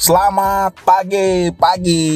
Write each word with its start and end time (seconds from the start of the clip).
Selamat 0.00 0.72
pagi, 0.80 1.52
pagi 1.52 2.08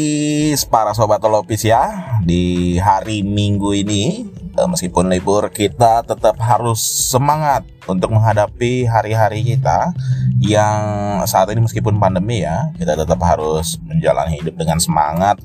para 0.73 0.97
sobat 0.97 1.21
Holopis 1.21 1.69
ya. 1.69 2.17
Di 2.25 2.81
hari 2.81 3.21
Minggu 3.21 3.77
ini, 3.77 4.25
eh, 4.57 4.65
meskipun 4.65 5.13
libur, 5.13 5.53
kita 5.53 6.01
tetap 6.01 6.41
harus 6.41 6.81
semangat 6.81 7.61
untuk 7.85 8.17
menghadapi 8.17 8.89
hari-hari 8.89 9.45
kita 9.45 9.93
yang 10.41 10.81
saat 11.29 11.53
ini 11.53 11.61
meskipun 11.61 12.01
pandemi 12.01 12.41
ya, 12.41 12.73
kita 12.81 12.97
tetap 12.97 13.21
harus 13.21 13.77
menjalani 13.85 14.41
hidup 14.41 14.57
dengan 14.57 14.81
semangat, 14.81 15.45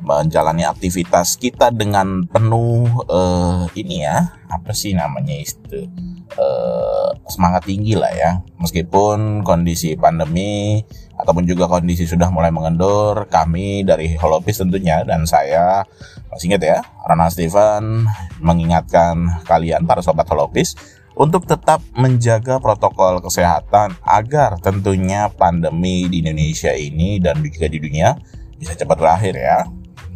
menjalani 0.00 0.68
aktivitas 0.68 1.40
kita 1.40 1.72
dengan 1.72 2.28
penuh 2.28 2.84
uh, 3.08 3.64
ini 3.72 4.04
ya, 4.04 4.36
apa 4.48 4.72
sih 4.76 4.92
namanya 4.92 5.32
itu? 5.32 5.88
Uh, 6.36 7.14
semangat 7.30 7.64
tinggi 7.64 7.96
lah 7.96 8.12
ya. 8.12 8.42
Meskipun 8.60 9.40
kondisi 9.46 9.96
pandemi 9.96 10.84
ataupun 11.16 11.48
juga 11.48 11.64
kondisi 11.70 12.04
sudah 12.04 12.28
mulai 12.28 12.52
mengendur, 12.52 13.24
kami 13.32 13.86
dari 13.86 14.18
Holopis 14.20 14.60
tentunya 14.60 15.00
dan 15.06 15.24
saya 15.24 15.86
masih 16.28 16.52
ingat 16.52 16.62
ya, 16.62 16.78
Rana 17.08 17.32
Steven 17.32 18.04
mengingatkan 18.44 19.44
kalian 19.48 19.88
para 19.88 20.04
sobat 20.04 20.28
Holopis 20.28 20.76
untuk 21.16 21.48
tetap 21.48 21.80
menjaga 21.96 22.60
protokol 22.60 23.24
kesehatan 23.24 23.96
agar 24.04 24.60
tentunya 24.60 25.32
pandemi 25.32 26.04
di 26.12 26.20
Indonesia 26.20 26.76
ini 26.76 27.16
dan 27.16 27.40
juga 27.40 27.72
di 27.72 27.80
dunia 27.80 28.12
bisa 28.60 28.76
cepat 28.76 29.00
berakhir 29.00 29.34
ya. 29.36 29.64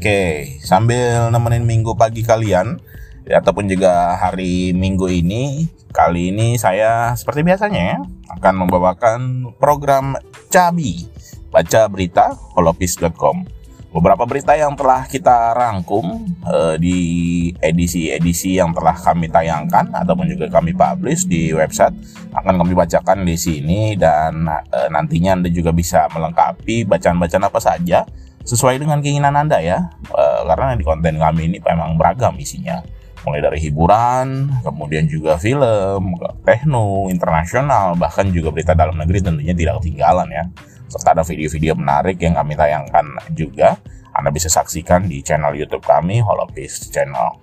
Oke, 0.00 0.56
sambil 0.64 1.28
nemenin 1.28 1.68
minggu 1.68 1.92
pagi 1.92 2.24
kalian 2.24 2.80
ya, 3.28 3.44
ataupun 3.44 3.68
juga 3.68 4.16
hari 4.16 4.72
minggu 4.72 5.12
ini, 5.12 5.68
kali 5.92 6.32
ini 6.32 6.56
saya 6.56 7.12
seperti 7.12 7.44
biasanya 7.44 7.82
ya, 7.84 7.98
akan 8.32 8.64
membawakan 8.64 9.20
program 9.60 10.16
Cabi. 10.48 11.04
Baca 11.52 11.84
Berita 11.92 12.32
holopis.com 12.56 13.44
Beberapa 13.92 14.24
berita 14.24 14.56
yang 14.56 14.72
telah 14.72 15.04
kita 15.04 15.52
rangkum 15.52 16.32
uh, 16.48 16.80
di 16.80 17.52
edisi-edisi 17.60 18.56
yang 18.56 18.72
telah 18.72 18.96
kami 18.96 19.28
tayangkan 19.28 19.92
ataupun 19.92 20.32
juga 20.32 20.48
kami 20.48 20.72
publish 20.72 21.28
di 21.28 21.52
website 21.52 21.92
akan 22.32 22.56
kami 22.56 22.72
bacakan 22.72 23.28
di 23.28 23.36
sini. 23.36 24.00
Dan 24.00 24.48
uh, 24.48 24.88
nantinya 24.88 25.36
Anda 25.36 25.52
juga 25.52 25.76
bisa 25.76 26.08
melengkapi 26.08 26.88
bacaan-bacaan 26.88 27.44
apa 27.44 27.60
saja 27.60 28.08
sesuai 28.50 28.82
dengan 28.82 28.98
keinginan 28.98 29.38
Anda 29.38 29.62
ya. 29.62 29.94
Uh, 30.10 30.42
karena 30.50 30.74
di 30.74 30.82
konten 30.82 31.22
kami 31.22 31.46
ini 31.46 31.62
memang 31.62 31.94
beragam 31.94 32.34
isinya 32.42 32.82
mulai 33.20 33.44
dari 33.44 33.60
hiburan, 33.60 34.48
kemudian 34.64 35.04
juga 35.04 35.36
film, 35.36 36.16
tekno, 36.40 37.12
internasional, 37.12 37.92
bahkan 37.92 38.32
juga 38.32 38.48
berita 38.48 38.72
dalam 38.72 38.96
negeri 38.96 39.20
tentunya 39.20 39.52
tidak 39.52 39.84
ketinggalan 39.84 40.28
ya. 40.32 40.44
Serta 40.88 41.14
ada 41.14 41.22
video-video 41.22 41.76
menarik 41.76 42.16
yang 42.18 42.34
kami 42.34 42.56
tayangkan 42.56 43.06
juga. 43.36 43.76
Anda 44.10 44.34
bisa 44.34 44.50
saksikan 44.50 45.06
di 45.06 45.22
channel 45.22 45.54
YouTube 45.54 45.86
kami, 45.86 46.18
Holopis 46.18 46.90
Channel. 46.90 47.38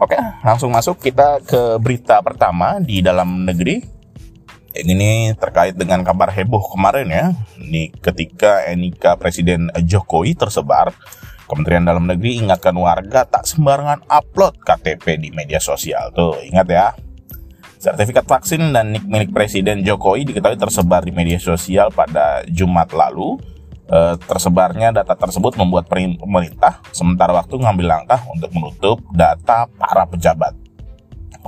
Oke, 0.00 0.18
langsung 0.42 0.74
masuk 0.74 0.98
kita 0.98 1.38
ke 1.46 1.78
berita 1.78 2.18
pertama 2.24 2.82
di 2.82 2.98
dalam 3.04 3.46
negeri. 3.46 3.97
Ini 4.76 5.32
terkait 5.40 5.72
dengan 5.72 6.04
kabar 6.04 6.28
heboh 6.28 6.60
kemarin 6.76 7.08
ya. 7.08 7.26
Ini 7.56 7.88
ketika 8.04 8.68
NIK 8.68 9.16
Presiden 9.16 9.72
Jokowi 9.80 10.36
tersebar 10.36 10.92
Kementerian 11.48 11.88
Dalam 11.88 12.04
Negeri 12.04 12.44
ingatkan 12.44 12.76
warga 12.76 13.24
tak 13.24 13.48
sembarangan 13.48 14.04
upload 14.04 14.60
KTP 14.60 15.16
di 15.16 15.28
media 15.32 15.56
sosial. 15.56 16.12
Tuh, 16.12 16.36
ingat 16.44 16.68
ya. 16.68 16.92
Sertifikat 17.80 18.28
vaksin 18.28 18.76
dan 18.76 18.92
nik 18.92 19.08
milik 19.08 19.32
Presiden 19.32 19.80
Jokowi 19.80 20.28
diketahui 20.28 20.60
tersebar 20.60 21.00
di 21.00 21.16
media 21.16 21.40
sosial 21.40 21.88
pada 21.88 22.44
Jumat 22.44 22.92
lalu. 22.92 23.40
E, 23.88 24.20
tersebarnya 24.20 24.92
data 24.92 25.16
tersebut 25.16 25.56
membuat 25.56 25.88
pemerintah 25.88 26.84
sementara 26.92 27.32
waktu 27.32 27.56
mengambil 27.56 27.96
langkah 27.96 28.20
untuk 28.28 28.52
menutup 28.52 29.00
data 29.16 29.64
para 29.80 30.04
pejabat. 30.04 30.67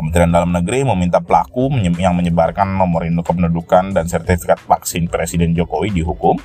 Kementerian 0.01 0.33
Dalam 0.33 0.57
Negeri 0.57 0.81
meminta 0.89 1.21
pelaku 1.21 1.69
yang 2.01 2.17
menyebarkan 2.17 2.73
nomor 2.73 3.05
induk 3.05 3.29
kependudukan 3.29 3.93
dan 3.93 4.09
sertifikat 4.09 4.57
vaksin 4.65 5.13
Presiden 5.13 5.53
Jokowi 5.53 5.93
dihukum 5.93 6.41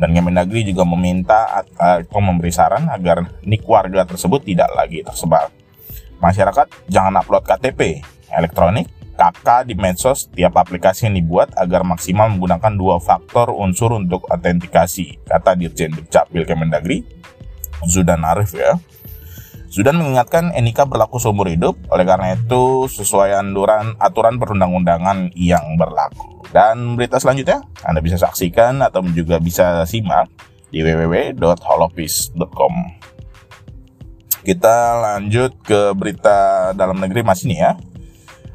dan 0.00 0.16
Kemendagri 0.16 0.64
juga 0.64 0.88
meminta 0.88 1.60
atau 1.76 2.20
memberi 2.24 2.48
saran 2.48 2.88
agar 2.88 3.44
nik 3.44 3.68
warga 3.68 4.08
tersebut 4.08 4.48
tidak 4.48 4.72
lagi 4.72 5.04
tersebar. 5.04 5.52
Masyarakat 6.24 6.88
jangan 6.88 7.20
upload 7.20 7.44
KTP 7.44 8.00
elektronik, 8.32 8.88
KK 9.12 9.68
di 9.68 9.76
medsos 9.76 10.32
tiap 10.32 10.56
aplikasi 10.56 11.12
yang 11.12 11.20
dibuat 11.20 11.52
agar 11.52 11.84
maksimal 11.84 12.32
menggunakan 12.32 12.72
dua 12.80 12.96
faktor 12.96 13.52
unsur 13.52 13.92
untuk 13.92 14.24
autentikasi, 14.32 15.20
kata 15.28 15.52
Dirjen 15.52 15.92
Dukcapil 15.92 16.48
Kemendagri, 16.48 17.04
Zudan 17.84 18.24
Arif 18.24 18.56
ya. 18.56 18.80
Zudan 19.76 20.00
mengingatkan 20.00 20.56
NIK 20.56 20.88
berlaku 20.88 21.20
seumur 21.20 21.52
hidup, 21.52 21.76
oleh 21.92 22.08
karena 22.08 22.32
itu 22.32 22.88
sesuai 22.88 23.36
aturan, 23.36 23.92
aturan 24.00 24.40
perundang-undangan 24.40 25.36
yang 25.36 25.76
berlaku. 25.76 26.40
Dan 26.48 26.96
berita 26.96 27.20
selanjutnya 27.20 27.60
Anda 27.84 28.00
bisa 28.00 28.16
saksikan 28.16 28.80
atau 28.80 29.04
juga 29.12 29.36
bisa 29.36 29.84
simak 29.84 30.32
di 30.72 30.80
www.holopis.com. 30.80 32.74
Kita 34.48 34.76
lanjut 34.96 35.52
ke 35.60 35.92
berita 35.92 36.72
dalam 36.72 36.96
negeri 36.96 37.20
masih 37.20 37.52
nih 37.52 37.60
ya. 37.60 37.76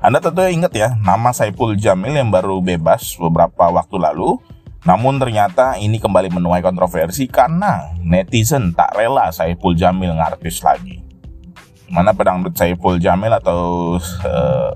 Anda 0.01 0.25
tentu 0.25 0.41
ingat 0.41 0.73
ya, 0.73 0.97
nama 1.05 1.29
Saiful 1.37 1.77
Jamil 1.77 2.17
yang 2.17 2.33
baru 2.33 2.65
bebas 2.65 3.13
beberapa 3.21 3.69
waktu 3.69 4.01
lalu. 4.01 4.41
Namun 4.89 5.21
ternyata 5.21 5.77
ini 5.77 6.01
kembali 6.01 6.33
menuai 6.33 6.65
kontroversi 6.65 7.29
karena 7.29 7.93
netizen 8.01 8.73
tak 8.73 8.97
rela 8.97 9.29
Saiful 9.29 9.77
Jamil 9.77 10.17
ngartis 10.17 10.65
lagi. 10.65 11.10
Mana 11.91 12.15
pedangdut 12.15 12.55
Saiful 12.55 12.97
Jamil 13.03 13.35
atau 13.35 13.95
uh, 13.99 14.71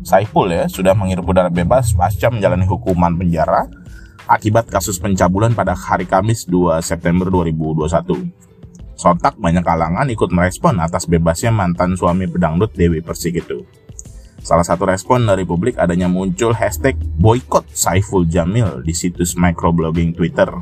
Saiful 0.00 0.52
ya 0.52 0.64
sudah 0.68 0.96
menghirup 0.96 1.28
udara 1.28 1.52
bebas 1.52 1.92
pasca 1.92 2.32
menjalani 2.32 2.64
hukuman 2.64 3.12
penjara 3.16 3.68
akibat 4.24 4.68
kasus 4.72 4.96
pencabulan 4.96 5.52
pada 5.52 5.76
hari 5.76 6.08
Kamis 6.08 6.48
2 6.48 6.80
September 6.80 7.28
2021. 7.28 8.44
Sontak 8.96 9.36
banyak 9.36 9.60
kalangan 9.60 10.06
ikut 10.08 10.30
merespon 10.32 10.80
atas 10.80 11.04
bebasnya 11.04 11.52
mantan 11.52 11.98
suami 11.98 12.24
pedangdut 12.30 12.72
Dewi 12.72 13.04
Persik 13.04 13.44
itu. 13.44 13.66
Salah 14.44 14.64
satu 14.64 14.84
respon 14.84 15.24
dari 15.24 15.48
publik 15.48 15.80
adanya 15.80 16.04
muncul 16.04 16.52
hashtag 16.52 17.00
boykot 17.16 17.64
Saiful 17.72 18.28
Jamil 18.28 18.84
di 18.84 18.92
situs 18.92 19.40
microblogging 19.40 20.12
Twitter. 20.12 20.52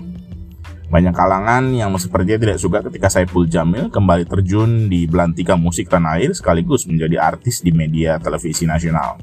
Banyak 0.93 1.17
kalangan 1.17 1.73
yang 1.73 1.89
sepertinya 1.97 2.37
tidak 2.37 2.59
suka 2.61 2.85
ketika 2.85 3.09
Saiful 3.09 3.49
Jamil 3.49 3.89
kembali 3.89 4.29
terjun 4.29 4.93
di 4.93 5.09
belantika 5.09 5.57
musik 5.57 5.89
tanah 5.89 6.21
air 6.21 6.37
sekaligus 6.37 6.85
menjadi 6.85 7.17
artis 7.17 7.65
di 7.65 7.73
media 7.73 8.21
televisi 8.21 8.69
nasional. 8.69 9.17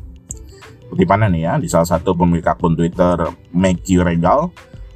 Kutipannya 0.90 1.30
nih 1.30 1.41
ya 1.46 1.53
di 1.62 1.69
salah 1.69 1.85
satu 1.85 2.18
pemilik 2.18 2.41
akun 2.41 2.74
Twitter 2.74 3.22
You 3.85 4.02
Regal 4.02 4.50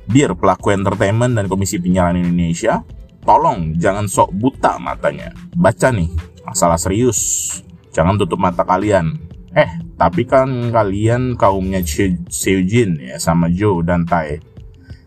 Dear 0.10 0.34
pelaku 0.34 0.74
entertainment 0.74 1.38
dan 1.38 1.46
Komisi 1.46 1.78
Penyiaran 1.78 2.18
Indonesia 2.18 2.82
tolong 3.22 3.78
jangan 3.78 4.10
sok 4.10 4.34
buta 4.34 4.82
matanya. 4.82 5.30
Baca 5.54 5.94
nih 5.94 6.10
masalah 6.42 6.82
serius. 6.82 7.62
Jangan 7.94 8.18
tutup 8.18 8.42
mata 8.42 8.66
kalian. 8.66 9.16
Eh 9.54 9.70
tapi 9.94 10.26
kan 10.26 10.74
kalian 10.74 11.38
kaumnya 11.38 11.86
Seujin 11.86 12.98
ya 12.98 13.22
sama 13.22 13.48
Joe 13.54 13.86
dan 13.86 14.10
Tai 14.10 14.53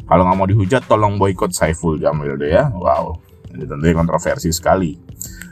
kalau 0.07 0.23
nggak 0.27 0.39
mau 0.39 0.49
dihujat 0.49 0.83
tolong 0.87 1.19
boykot 1.19 1.51
Saiful 1.53 1.99
Jamil 1.99 2.39
deh 2.39 2.55
ya 2.55 2.71
wow 2.73 3.15
ini 3.53 3.67
tentunya 3.67 3.95
kontroversi 3.95 4.51
sekali 4.55 5.07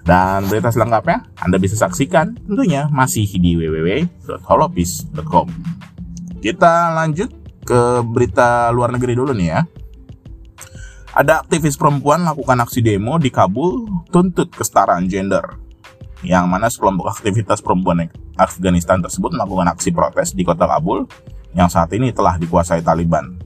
dan 0.04 0.44
berita 0.53 0.69
selengkapnya 0.69 1.25
Anda 1.41 1.56
bisa 1.56 1.81
saksikan 1.81 2.37
tentunya 2.44 2.92
masih 2.92 3.25
di 3.41 3.56
www.holopis.com. 3.56 5.48
Kita 6.44 6.92
lanjut 6.92 7.33
ke 7.65 8.04
berita 8.04 8.68
luar 8.68 8.92
negeri 8.92 9.16
dulu 9.16 9.33
nih 9.33 9.48
ya. 9.48 9.65
Ada 11.16 11.41
aktivis 11.47 11.80
perempuan 11.80 12.21
lakukan 12.21 12.60
aksi 12.60 12.84
demo 12.84 13.16
di 13.16 13.33
Kabul 13.33 13.89
tuntut 14.12 14.53
kesetaraan 14.53 15.09
gender. 15.09 15.57
Yang 16.21 16.45
mana 16.45 16.68
sekelompok 16.68 17.09
aktivitas 17.09 17.65
perempuan 17.65 18.04
Afghanistan 18.36 19.00
tersebut 19.00 19.33
melakukan 19.33 19.72
aksi 19.72 19.89
protes 19.89 20.36
di 20.36 20.45
kota 20.45 20.68
Kabul 20.68 21.09
yang 21.57 21.72
saat 21.72 21.89
ini 21.97 22.12
telah 22.12 22.36
dikuasai 22.36 22.84
Taliban. 22.84 23.41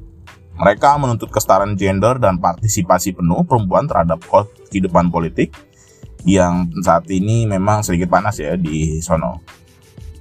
Mereka 0.58 0.98
menuntut 0.98 1.30
kesetaraan 1.30 1.78
gender 1.78 2.18
dan 2.18 2.42
partisipasi 2.42 3.14
penuh 3.14 3.46
perempuan 3.46 3.86
terhadap 3.86 4.18
kehidupan 4.70 5.14
politik, 5.14 5.54
yang 6.26 6.66
saat 6.82 7.06
ini 7.14 7.46
memang 7.46 7.86
sedikit 7.86 8.10
panas 8.10 8.42
ya 8.42 8.58
di 8.58 8.98
sono. 8.98 9.38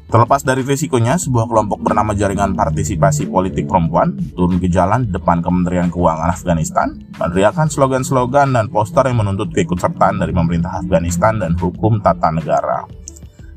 Terlepas 0.08 0.40
dari 0.40 0.64
risikonya, 0.64 1.20
sebuah 1.20 1.52
kelompok 1.52 1.84
bernama 1.84 2.16
Jaringan 2.16 2.56
Partisipasi 2.56 3.28
Politik 3.28 3.68
Perempuan 3.68 4.16
turun 4.40 4.56
ke 4.56 4.72
jalan 4.72 5.04
di 5.04 5.12
depan 5.12 5.44
Kementerian 5.44 5.92
Keuangan 5.92 6.32
Afghanistan, 6.32 6.96
meneriakan 7.20 7.68
slogan-slogan 7.68 8.56
dan 8.56 8.72
poster 8.72 9.04
yang 9.04 9.20
menuntut 9.20 9.52
keikutsertaan 9.52 10.24
dari 10.24 10.32
pemerintah 10.32 10.80
Afghanistan 10.80 11.36
dan 11.44 11.60
hukum 11.60 12.00
tata 12.00 12.32
negara. 12.32 12.88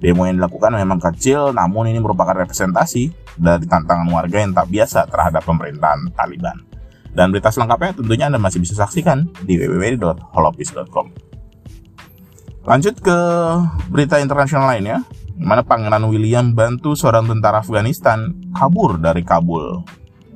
Demo 0.03 0.27
yang 0.27 0.43
dilakukan 0.43 0.75
memang 0.75 0.99
kecil, 0.99 1.55
namun 1.55 1.87
ini 1.87 2.03
merupakan 2.03 2.35
representasi 2.35 3.37
dari 3.39 3.69
tantangan 3.71 4.11
warga 4.11 4.43
yang 4.43 4.51
tak 4.51 4.67
biasa 4.75 5.07
terhadap 5.07 5.47
pemerintahan 5.47 6.11
Taliban. 6.19 6.70
Dan 7.11 7.35
berita 7.35 7.51
selengkapnya 7.51 7.99
tentunya 7.99 8.31
Anda 8.31 8.39
masih 8.39 8.63
bisa 8.63 8.79
saksikan 8.79 9.27
di 9.43 9.59
www.holopis.com. 9.59 11.07
Lanjut 12.61 12.95
ke 13.03 13.19
berita 13.91 14.21
internasional 14.21 14.71
lainnya, 14.71 15.03
mana 15.41 15.65
Pangeran 15.65 16.05
William 16.07 16.53
bantu 16.53 16.93
seorang 16.93 17.25
tentara 17.25 17.65
Afghanistan 17.65 18.31
kabur 18.53 19.01
dari 19.01 19.25
Kabul. 19.25 19.83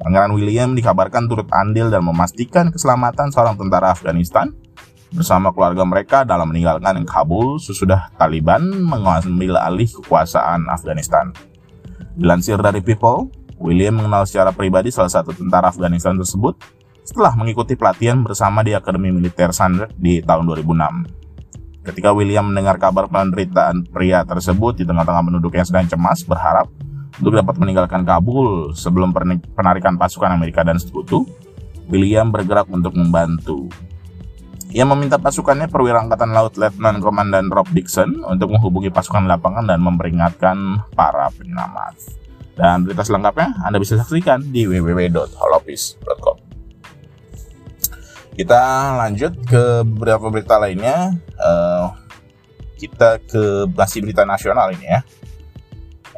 Pangeran 0.00 0.32
William 0.32 0.72
dikabarkan 0.74 1.30
turut 1.30 1.48
andil 1.52 1.92
dan 1.92 2.02
memastikan 2.02 2.72
keselamatan 2.72 3.30
seorang 3.30 3.54
tentara 3.60 3.92
Afghanistan 3.92 4.50
bersama 5.14 5.54
keluarga 5.54 5.86
mereka 5.86 6.18
dalam 6.26 6.50
meninggalkan 6.50 7.06
Kabul 7.06 7.62
sesudah 7.62 8.10
Taliban 8.18 8.66
mengambil 8.82 9.60
alih 9.60 9.86
kekuasaan 9.86 10.66
Afghanistan. 10.66 11.30
Dilansir 12.18 12.58
dari 12.58 12.82
People, 12.82 13.30
William 13.58 13.94
mengenal 13.98 14.26
secara 14.26 14.50
pribadi 14.50 14.90
salah 14.90 15.10
satu 15.10 15.30
tentara 15.30 15.70
Afghanistan 15.70 16.18
tersebut 16.18 16.58
setelah 17.04 17.36
mengikuti 17.36 17.76
pelatihan 17.76 18.24
bersama 18.24 18.64
di 18.64 18.72
Akademi 18.72 19.12
Militer 19.12 19.52
Sandra 19.52 19.86
di 19.94 20.24
tahun 20.24 20.48
2006. 20.48 21.84
Ketika 21.84 22.16
William 22.16 22.48
mendengar 22.48 22.80
kabar 22.80 23.04
penderitaan 23.12 23.84
pria 23.92 24.24
tersebut 24.24 24.80
di 24.80 24.84
tengah-tengah 24.88 25.20
penduduk 25.20 25.52
yang 25.52 25.68
sedang 25.68 25.84
cemas 25.84 26.24
berharap 26.24 26.72
untuk 27.20 27.36
dapat 27.36 27.60
meninggalkan 27.60 28.02
Kabul 28.08 28.72
sebelum 28.72 29.12
penarikan 29.52 30.00
pasukan 30.00 30.32
Amerika 30.32 30.64
dan 30.64 30.80
sekutu, 30.80 31.28
William 31.92 32.32
bergerak 32.32 32.72
untuk 32.72 32.96
membantu. 32.96 33.68
Ia 34.74 34.82
meminta 34.88 35.20
pasukannya 35.20 35.70
perwira 35.70 36.02
angkatan 36.02 36.34
laut 36.34 36.58
Letnan 36.58 36.98
Komandan 36.98 37.46
Rob 37.52 37.68
Dixon 37.70 38.26
untuk 38.26 38.50
menghubungi 38.50 38.90
pasukan 38.90 39.28
lapangan 39.28 39.70
dan 39.70 39.78
memperingatkan 39.78 40.88
para 40.98 41.30
penyelamat. 41.36 42.23
Dan 42.54 42.86
berita 42.86 43.02
selengkapnya 43.02 43.58
Anda 43.66 43.82
bisa 43.82 43.98
saksikan 43.98 44.54
di 44.54 44.66
www.holopis.com. 44.70 46.36
Kita 48.34 48.62
lanjut 48.98 49.32
ke 49.46 49.86
beberapa 49.86 50.26
berita 50.30 50.58
lainnya. 50.58 51.14
Uh, 51.38 51.94
kita 52.78 53.22
ke 53.22 53.70
masih 53.70 54.02
berita 54.02 54.26
nasional 54.26 54.74
ini 54.74 54.86
ya. 54.86 55.00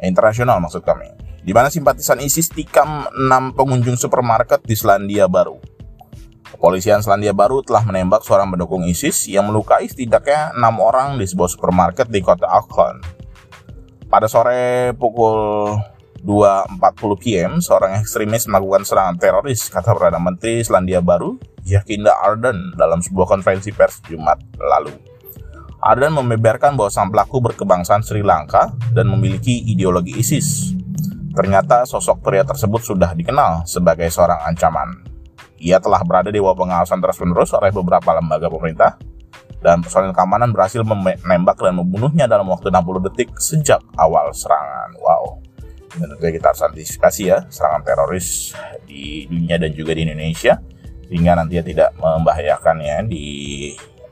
Internasional 0.01 0.57
maksud 0.61 0.81
kami. 0.81 1.09
Di 1.45 1.55
mana 1.55 1.71
simpatisan 1.71 2.19
ISIS 2.19 2.49
tikam 2.51 3.07
6 3.13 3.55
pengunjung 3.55 3.95
supermarket 3.95 4.65
di 4.65 4.75
Selandia 4.75 5.29
Baru. 5.29 5.61
Kepolisian 6.51 7.05
Selandia 7.05 7.31
Baru 7.37 7.61
telah 7.61 7.85
menembak 7.85 8.25
seorang 8.25 8.49
pendukung 8.49 8.83
ISIS 8.83 9.29
yang 9.29 9.47
melukai 9.47 9.85
setidaknya 9.85 10.57
6 10.57 10.59
orang 10.81 11.21
di 11.21 11.25
sebuah 11.29 11.49
supermarket 11.53 12.09
di 12.09 12.19
kota 12.19 12.49
Auckland. 12.49 13.05
Pada 14.09 14.25
sore 14.25 14.91
pukul 14.97 15.77
2.40 16.27 17.23
PM, 17.23 17.51
seorang 17.63 18.03
ekstremis 18.03 18.51
melakukan 18.51 18.83
serangan 18.83 19.15
teroris, 19.15 19.71
kata 19.71 19.95
Perdana 19.95 20.19
Menteri 20.19 20.59
Selandia 20.59 20.99
Baru, 20.99 21.39
Jacinda 21.63 22.19
Ardern, 22.19 22.75
dalam 22.75 22.99
sebuah 22.99 23.31
konferensi 23.31 23.71
pers 23.71 24.03
Jumat 24.11 24.35
lalu. 24.59 24.91
Ardern 25.79 26.19
membeberkan 26.19 26.75
bahwa 26.75 26.91
sang 26.91 27.15
pelaku 27.15 27.39
berkebangsaan 27.39 28.03
Sri 28.03 28.27
Lanka 28.27 28.75
dan 28.91 29.07
memiliki 29.07 29.71
ideologi 29.71 30.19
ISIS. 30.19 30.75
Ternyata 31.31 31.87
sosok 31.87 32.19
pria 32.19 32.43
tersebut 32.43 32.83
sudah 32.83 33.15
dikenal 33.15 33.63
sebagai 33.63 34.11
seorang 34.11 34.51
ancaman. 34.51 35.07
Ia 35.63 35.79
telah 35.79 36.03
berada 36.03 36.27
di 36.27 36.43
bawah 36.43 36.59
pengawasan 36.59 36.99
terus-menerus 36.99 37.55
oleh 37.55 37.71
beberapa 37.71 38.11
lembaga 38.11 38.51
pemerintah, 38.51 38.99
dan 39.63 39.79
personil 39.79 40.11
keamanan 40.11 40.51
berhasil 40.51 40.83
menembak 40.83 41.55
dan 41.55 41.79
membunuhnya 41.79 42.27
dalam 42.27 42.51
waktu 42.51 42.67
60 42.67 43.07
detik 43.07 43.31
sejak 43.39 43.79
awal 43.95 44.27
serangan. 44.35 44.91
Wow 44.99 45.46
dan 45.97 46.07
tentunya 46.13 46.33
kita 46.37 46.47
harus 46.53 46.63
antisipasi 46.63 47.21
ya 47.33 47.43
serangan 47.49 47.81
teroris 47.81 48.53
di 48.85 49.25
dunia 49.25 49.57
dan 49.57 49.73
juga 49.73 49.97
di 49.97 50.05
Indonesia 50.05 50.61
sehingga 51.07 51.39
nantinya 51.39 51.63
tidak 51.63 51.89
membahayakan 51.97 52.75
ya 52.83 52.97
di 53.01 53.25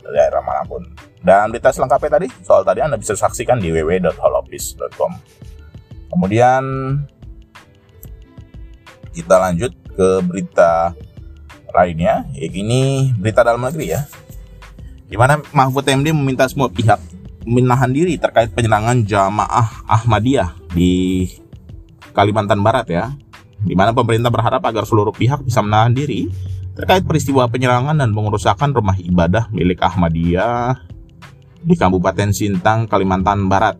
daerah 0.05 0.41
mana 0.41 0.61
pun. 0.65 0.81
Dan 1.25 1.49
berita 1.49 1.73
selengkapnya 1.73 2.21
tadi 2.21 2.27
soal 2.45 2.61
tadi 2.61 2.79
Anda 2.85 2.97
bisa 3.01 3.17
saksikan 3.17 3.57
di 3.57 3.73
www.holopis.com. 3.73 5.11
Kemudian 6.13 6.63
kita 9.11 9.35
lanjut 9.41 9.73
ke 9.95 10.21
berita 10.21 10.93
lainnya, 11.73 12.23
ya 12.31 12.47
ini 12.47 13.11
berita 13.17 13.43
dalam 13.43 13.63
negeri 13.65 13.95
ya. 13.97 14.05
Di 15.05 15.17
mana 15.17 15.41
Mahfud 15.51 15.85
MD 15.85 16.13
meminta 16.13 16.47
semua 16.47 16.71
pihak 16.71 16.97
menahan 17.45 17.93
diri 17.93 18.17
terkait 18.17 18.49
penyerangan 18.53 19.05
jamaah 19.05 19.85
Ahmadiyah 19.85 20.57
di 20.73 21.29
Kalimantan 22.15 22.63
Barat 22.63 22.87
ya, 22.87 23.11
di 23.59 23.75
mana 23.75 23.91
pemerintah 23.91 24.31
berharap 24.31 24.63
agar 24.63 24.87
seluruh 24.87 25.11
pihak 25.11 25.43
bisa 25.43 25.59
menahan 25.59 25.91
diri 25.91 26.31
terkait 26.75 27.03
peristiwa 27.03 27.47
penyerangan 27.51 27.95
dan 27.95 28.11
pengerusakan 28.11 28.71
rumah 28.75 28.95
ibadah 28.99 29.51
milik 29.51 29.83
Ahmadiyah 29.83 30.75
di 31.65 31.75
Kabupaten 31.75 32.31
Sintang, 32.31 32.87
Kalimantan 32.87 33.51
Barat. 33.51 33.75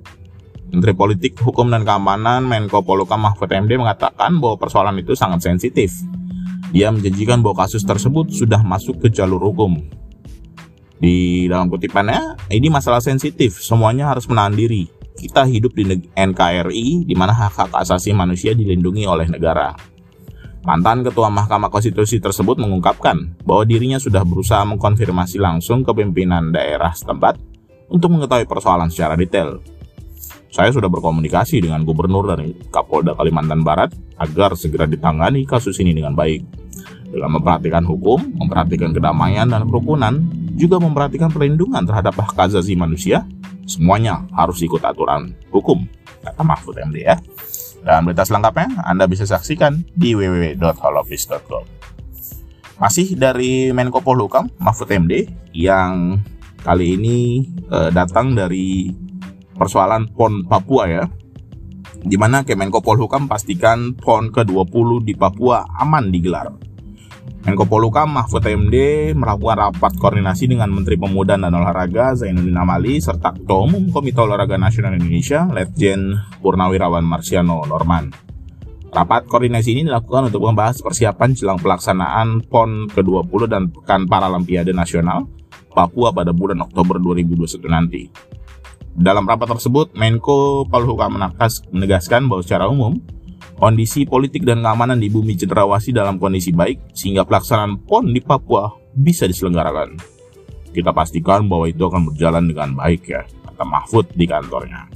Menteri 0.65 0.97
Politik, 0.97 1.39
Hukum 1.39 1.71
dan 1.71 1.85
Keamanan 1.85 2.43
Menko 2.43 2.81
Polhukam 2.81 3.21
Mahfud 3.21 3.47
MD 3.47 3.79
mengatakan 3.79 4.41
bahwa 4.41 4.59
persoalan 4.59 4.97
itu 4.99 5.13
sangat 5.15 5.45
sensitif. 5.45 5.93
Dia 6.73 6.91
menjanjikan 6.91 7.39
bahwa 7.39 7.63
kasus 7.63 7.85
tersebut 7.85 8.33
sudah 8.33 8.59
masuk 8.59 8.99
ke 8.99 9.07
jalur 9.13 9.39
hukum. 9.39 9.79
Di 10.99 11.45
dalam 11.47 11.69
kutipannya, 11.69 12.35
ini 12.49 12.67
masalah 12.67 12.99
sensitif, 12.99 13.61
semuanya 13.61 14.09
harus 14.11 14.25
menahan 14.27 14.57
diri 14.57 14.94
kita 15.15 15.47
hidup 15.47 15.71
di 15.73 15.87
NKRI 16.13 17.07
di 17.07 17.15
mana 17.15 17.31
hak-hak 17.31 17.71
asasi 17.71 18.11
manusia 18.11 18.51
dilindungi 18.51 19.07
oleh 19.07 19.27
negara. 19.31 19.73
Mantan 20.65 21.05
Ketua 21.05 21.29
Mahkamah 21.29 21.69
Konstitusi 21.69 22.17
tersebut 22.17 22.57
mengungkapkan 22.57 23.37
bahwa 23.45 23.63
dirinya 23.69 24.01
sudah 24.01 24.25
berusaha 24.25 24.65
mengkonfirmasi 24.65 25.37
langsung 25.37 25.85
ke 25.85 25.93
pimpinan 25.93 26.49
daerah 26.49 26.89
setempat 26.89 27.37
untuk 27.85 28.09
mengetahui 28.17 28.49
persoalan 28.49 28.89
secara 28.89 29.13
detail. 29.13 29.61
Saya 30.49 30.73
sudah 30.73 30.89
berkomunikasi 30.89 31.61
dengan 31.61 31.85
Gubernur 31.85 32.31
dan 32.31 32.49
Kapolda 32.73 33.13
Kalimantan 33.13 33.61
Barat 33.61 33.93
agar 34.17 34.57
segera 34.57 34.89
ditangani 34.89 35.45
kasus 35.45 35.77
ini 35.83 35.93
dengan 35.93 36.17
baik. 36.17 36.41
Dalam 37.15 37.39
memperhatikan 37.39 37.87
hukum, 37.87 38.19
memperhatikan 38.35 38.91
kedamaian 38.91 39.47
dan 39.47 39.63
kerukunan, 39.71 40.19
juga 40.59 40.83
memperhatikan 40.83 41.31
perlindungan 41.31 41.87
terhadap 41.87 42.11
hak 42.19 42.35
asasi 42.35 42.75
manusia, 42.75 43.23
semuanya 43.63 44.27
harus 44.35 44.59
ikut 44.59 44.83
aturan 44.83 45.31
hukum, 45.47 45.87
kata 46.19 46.43
Mahfud 46.43 46.75
MD 46.75 47.07
ya. 47.07 47.15
Dan 47.87 48.03
berita 48.03 48.27
selengkapnya 48.27 48.83
Anda 48.83 49.07
bisa 49.07 49.23
saksikan 49.23 49.87
di 49.95 50.11
www.holoffice.com. 50.11 51.63
Masih 52.83 53.15
dari 53.15 53.71
Menko 53.71 54.03
Polhukam, 54.03 54.51
Mahfud 54.59 54.91
MD, 54.91 55.31
yang 55.55 56.19
kali 56.67 56.99
ini 56.99 57.47
eh, 57.71 57.95
datang 57.95 58.35
dari 58.35 58.91
persoalan 59.55 60.11
PON 60.11 60.43
Papua 60.51 60.83
ya, 60.91 61.07
di 62.03 62.19
mana 62.19 62.43
Kemenko 62.43 62.83
Polhukam 62.83 63.31
pastikan 63.31 63.95
PON 63.95 64.35
ke-20 64.35 65.07
di 65.07 65.13
Papua 65.15 65.63
aman 65.79 66.11
digelar. 66.11 66.64
Menko 67.45 67.69
Polhukam 67.69 68.09
Mahfud 68.09 68.41
MD 68.41 69.13
melakukan 69.13 69.69
rapat 69.69 69.93
koordinasi 70.01 70.49
dengan 70.49 70.73
Menteri 70.73 70.97
Pemuda 70.97 71.37
dan 71.37 71.53
Olahraga 71.53 72.17
Zainuddin 72.17 72.57
Amali 72.57 72.97
serta 72.97 73.37
Ketua 73.37 73.69
Umum 73.69 73.93
Komite 73.93 74.17
Olahraga 74.17 74.57
Nasional 74.57 74.97
Indonesia 74.97 75.45
Letjen 75.53 76.17
Purnawirawan 76.41 77.05
Marsiano 77.05 77.61
Norman. 77.69 78.09
Rapat 78.89 79.29
koordinasi 79.29 79.77
ini 79.77 79.81
dilakukan 79.85 80.33
untuk 80.33 80.47
membahas 80.47 80.81
persiapan 80.81 81.35
jelang 81.35 81.59
pelaksanaan 81.61 82.47
PON 82.47 82.89
ke-20 82.89 83.41
dan 83.45 83.69
Pekan 83.69 84.07
Paralimpiade 84.09 84.73
Nasional 84.73 85.27
Papua 85.75 86.15
pada 86.15 86.31
bulan 86.31 86.63
Oktober 86.63 86.97
2021 87.03 87.67
nanti. 87.67 88.07
Dalam 88.95 89.27
rapat 89.27 89.59
tersebut, 89.59 89.91
Menko 89.91 90.63
Polhukam 90.71 91.19
menegaskan 91.75 92.31
bahwa 92.31 92.39
secara 92.39 92.71
umum, 92.71 92.95
Kondisi 93.55 94.03
politik 94.03 94.43
dan 94.43 94.59
keamanan 94.59 94.99
di 94.99 95.07
bumi 95.07 95.39
cenderawasih 95.39 95.95
dalam 95.95 96.19
kondisi 96.19 96.51
baik 96.51 96.91
sehingga 96.91 97.23
pelaksanaan 97.23 97.87
PON 97.87 98.11
di 98.11 98.19
Papua 98.19 98.67
bisa 98.91 99.23
diselenggarakan. 99.23 99.95
Kita 100.75 100.91
pastikan 100.91 101.47
bahwa 101.47 101.71
itu 101.71 101.79
akan 101.87 102.11
berjalan 102.11 102.43
dengan 102.51 102.75
baik 102.75 103.07
ya, 103.07 103.23
kata 103.23 103.63
Mahfud 103.63 104.11
di 104.11 104.27
kantornya. 104.27 104.91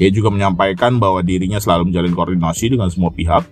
Ia 0.00 0.08
juga 0.08 0.32
menyampaikan 0.32 0.96
bahwa 0.96 1.20
dirinya 1.20 1.60
selalu 1.60 1.92
menjalin 1.92 2.16
koordinasi 2.16 2.72
dengan 2.72 2.88
semua 2.88 3.12
pihak 3.12 3.44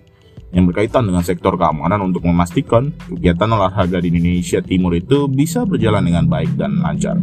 yang 0.57 0.65
berkaitan 0.65 1.05
dengan 1.05 1.21
sektor 1.21 1.53
keamanan 1.53 2.01
untuk 2.01 2.25
memastikan 2.25 2.97
kegiatan 3.05 3.49
olahraga 3.53 4.01
di 4.01 4.09
Indonesia 4.09 4.57
Timur 4.57 4.97
itu 4.97 5.29
bisa 5.29 5.69
berjalan 5.69 6.01
dengan 6.01 6.25
baik 6.25 6.57
dan 6.57 6.81
lancar. 6.81 7.21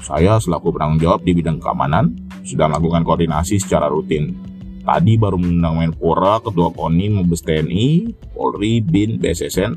Saya 0.00 0.40
selaku 0.40 0.72
penanggung 0.72 1.04
jawab 1.04 1.20
di 1.28 1.36
bidang 1.36 1.60
keamanan 1.60 2.16
sudah 2.40 2.72
melakukan 2.72 3.04
koordinasi 3.04 3.60
secara 3.60 3.92
rutin 3.92 4.55
Tadi 4.86 5.18
baru 5.18 5.34
mengundang 5.34 5.82
Menpora, 5.82 6.38
Ketua 6.38 6.70
KONI, 6.70 7.10
Mabes 7.10 7.42
TNI, 7.42 8.14
Polri, 8.30 8.78
BIN, 8.78 9.18
BSSN, 9.18 9.74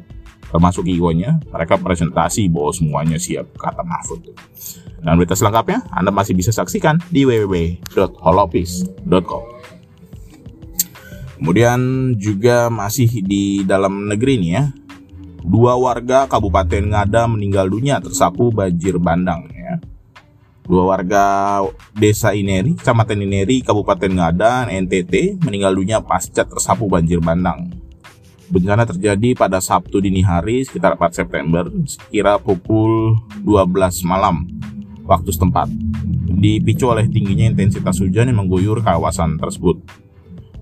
termasuk 0.54 0.86
IO-nya. 0.86 1.42
Mereka 1.50 1.82
presentasi 1.82 2.46
bahwa 2.46 2.70
semuanya 2.70 3.18
siap, 3.18 3.50
kata 3.58 3.82
Mahfud. 3.82 4.30
Dan 5.02 5.18
berita 5.18 5.34
selengkapnya 5.34 5.82
Anda 5.90 6.14
masih 6.14 6.38
bisa 6.38 6.54
saksikan 6.54 7.02
di 7.10 7.26
www.holopis.com. 7.26 9.44
Kemudian 11.42 12.14
juga 12.22 12.70
masih 12.70 13.10
di 13.26 13.66
dalam 13.66 14.06
negeri 14.12 14.38
nih 14.38 14.52
ya, 14.54 14.70
Dua 15.40 15.72
warga 15.80 16.28
Kabupaten 16.30 16.94
Ngada 16.94 17.26
meninggal 17.26 17.74
dunia 17.74 17.98
tersapu 17.98 18.54
banjir 18.54 19.02
bandang. 19.02 19.49
Dua 20.70 20.86
warga 20.86 21.66
desa 21.98 22.38
Ineri, 22.38 22.78
Kecamatan 22.78 23.26
Ineri, 23.26 23.66
Kabupaten 23.66 24.06
Ngada, 24.06 24.70
NTT 24.70 25.42
meninggal 25.42 25.74
dunia 25.74 25.98
pasca 25.98 26.46
tersapu 26.46 26.86
banjir 26.86 27.18
bandang. 27.18 27.74
Bencana 28.54 28.86
terjadi 28.86 29.34
pada 29.34 29.58
Sabtu 29.66 29.98
dini 29.98 30.22
hari 30.22 30.62
sekitar 30.62 30.94
4 30.94 31.26
September 31.26 31.66
sekira 31.90 32.38
pukul 32.38 33.18
12 33.42 34.06
malam 34.06 34.46
waktu 35.10 35.34
setempat. 35.34 35.74
Dipicu 36.38 36.86
oleh 36.86 37.10
tingginya 37.10 37.50
intensitas 37.50 37.98
hujan 37.98 38.30
yang 38.30 38.46
mengguyur 38.46 38.86
kawasan 38.86 39.42
tersebut. 39.42 39.82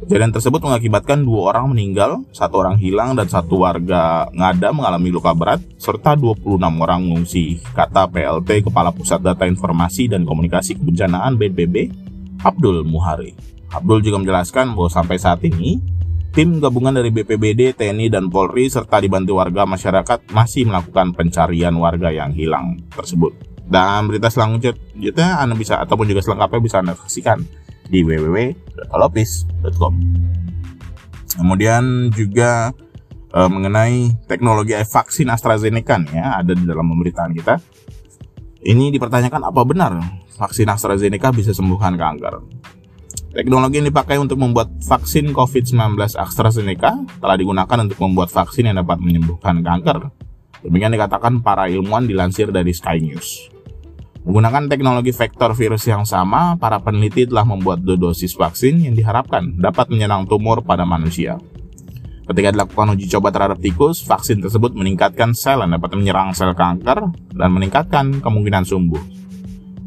Kejadian 0.08 0.32
tersebut 0.32 0.64
mengakibatkan 0.64 1.20
dua 1.20 1.52
orang 1.52 1.76
meninggal, 1.76 2.24
satu 2.32 2.64
orang 2.64 2.80
hilang, 2.80 3.20
dan 3.20 3.28
satu 3.28 3.60
warga 3.60 4.32
ngada 4.32 4.72
mengalami 4.72 5.12
luka 5.12 5.36
berat, 5.36 5.60
serta 5.76 6.16
26 6.16 6.64
orang 6.64 7.04
mengungsi, 7.04 7.60
kata 7.76 8.08
PLT 8.08 8.72
Kepala 8.72 8.96
Pusat 8.96 9.20
Data 9.20 9.44
Informasi 9.44 10.08
dan 10.08 10.24
Komunikasi 10.24 10.80
Kebencanaan 10.80 11.36
BNPB, 11.36 11.92
Abdul 12.40 12.88
Muhari. 12.88 13.36
Abdul 13.68 14.00
juga 14.00 14.24
menjelaskan 14.24 14.80
bahwa 14.80 14.88
sampai 14.88 15.20
saat 15.20 15.44
ini, 15.44 15.84
tim 16.32 16.64
gabungan 16.64 16.96
dari 16.96 17.12
BPBD, 17.12 17.76
TNI, 17.76 18.08
dan 18.08 18.32
Polri, 18.32 18.72
serta 18.72 19.04
dibantu 19.04 19.44
warga 19.44 19.68
masyarakat 19.68 20.32
masih 20.32 20.72
melakukan 20.72 21.20
pencarian 21.20 21.76
warga 21.76 22.16
yang 22.16 22.32
hilang 22.32 22.80
tersebut. 22.96 23.36
Dan 23.68 24.08
berita 24.08 24.32
selanjutnya 24.32 25.44
Anda 25.44 25.52
bisa, 25.60 25.84
ataupun 25.84 26.08
juga 26.08 26.24
selengkapnya 26.24 26.64
bisa 26.64 26.80
Anda 26.80 26.96
saksikan 26.96 27.67
di 27.88 28.04
www.holopis.com. 28.04 29.94
Kemudian 31.38 32.10
juga 32.12 32.72
e, 33.32 33.40
mengenai 33.48 34.16
teknologi 34.26 34.74
vaksin 34.74 35.30
AstraZeneca 35.30 36.02
ya 36.12 36.42
ada 36.42 36.54
di 36.56 36.64
dalam 36.66 36.88
pemberitaan 36.92 37.32
kita. 37.36 37.56
Ini 38.68 38.90
dipertanyakan 38.92 39.42
apa 39.48 39.62
benar 39.64 39.94
vaksin 40.38 40.68
AstraZeneca 40.68 41.32
bisa 41.32 41.54
sembuhkan 41.54 41.96
kanker. 41.96 42.36
Teknologi 43.38 43.78
yang 43.78 43.88
dipakai 43.92 44.18
untuk 44.18 44.42
membuat 44.42 44.82
vaksin 44.82 45.30
COVID-19 45.30 45.94
AstraZeneca 46.18 47.06
telah 47.22 47.38
digunakan 47.38 47.78
untuk 47.86 48.02
membuat 48.02 48.34
vaksin 48.34 48.72
yang 48.72 48.82
dapat 48.82 48.98
menyembuhkan 48.98 49.62
kanker. 49.62 50.10
Demikian 50.66 50.90
dikatakan 50.90 51.46
para 51.46 51.70
ilmuwan 51.70 52.10
dilansir 52.10 52.50
dari 52.50 52.74
Sky 52.74 52.98
News. 52.98 53.57
Menggunakan 54.28 54.68
teknologi 54.68 55.16
vektor 55.16 55.56
virus 55.56 55.88
yang 55.88 56.04
sama, 56.04 56.60
para 56.60 56.84
peneliti 56.84 57.24
telah 57.24 57.48
membuat 57.48 57.80
dua 57.80 57.96
dosis 57.96 58.36
vaksin 58.36 58.84
yang 58.84 58.92
diharapkan 58.92 59.56
dapat 59.56 59.88
menyerang 59.88 60.28
tumor 60.28 60.60
pada 60.68 60.84
manusia. 60.84 61.40
Ketika 62.28 62.52
dilakukan 62.52 62.92
uji 63.00 63.08
coba 63.08 63.32
terhadap 63.32 63.64
tikus, 63.64 64.04
vaksin 64.04 64.44
tersebut 64.44 64.76
meningkatkan 64.76 65.32
sel 65.32 65.64
yang 65.64 65.80
dapat 65.80 65.96
menyerang 65.96 66.36
sel 66.36 66.52
kanker 66.52 67.08
dan 67.40 67.50
meningkatkan 67.56 68.20
kemungkinan 68.20 68.68
sembuh. 68.68 69.04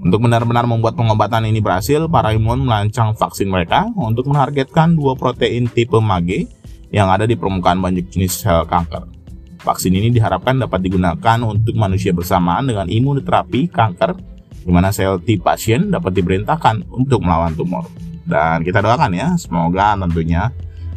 Untuk 0.09 0.25
benar-benar 0.25 0.65
membuat 0.65 0.97
pengobatan 0.97 1.45
ini 1.45 1.61
berhasil, 1.61 2.09
para 2.09 2.33
ilmuwan 2.33 2.65
melancang 2.65 3.13
vaksin 3.13 3.45
mereka 3.45 3.93
untuk 3.93 4.25
menargetkan 4.25 4.97
dua 4.97 5.21
protein 5.21 5.69
tipe 5.69 6.01
MAGE 6.01 6.49
yang 6.89 7.13
ada 7.13 7.29
di 7.29 7.37
permukaan 7.37 7.77
banyak 7.85 8.09
jenis 8.09 8.41
sel 8.41 8.65
kanker. 8.65 9.20
Vaksin 9.61 9.93
ini 9.93 10.09
diharapkan 10.09 10.57
dapat 10.57 10.81
digunakan 10.81 11.39
untuk 11.45 11.77
manusia 11.77 12.17
bersamaan 12.17 12.65
dengan 12.65 12.89
imunoterapi 12.89 13.69
kanker 13.69 14.17
di 14.65 14.71
mana 14.73 14.89
sel 14.93 15.21
T 15.21 15.37
pasien 15.41 15.93
dapat 15.93 16.17
diperintahkan 16.17 16.89
untuk 16.93 17.21
melawan 17.21 17.53
tumor. 17.53 17.85
Dan 18.25 18.65
kita 18.65 18.81
doakan 18.81 19.13
ya, 19.13 19.29
semoga 19.37 19.97
tentunya 20.01 20.49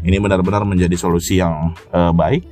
ini 0.03 0.20
benar-benar 0.20 0.67
menjadi 0.67 0.96
solusi 0.96 1.39
yang 1.39 1.75
uh, 1.91 2.12
baik. 2.15 2.43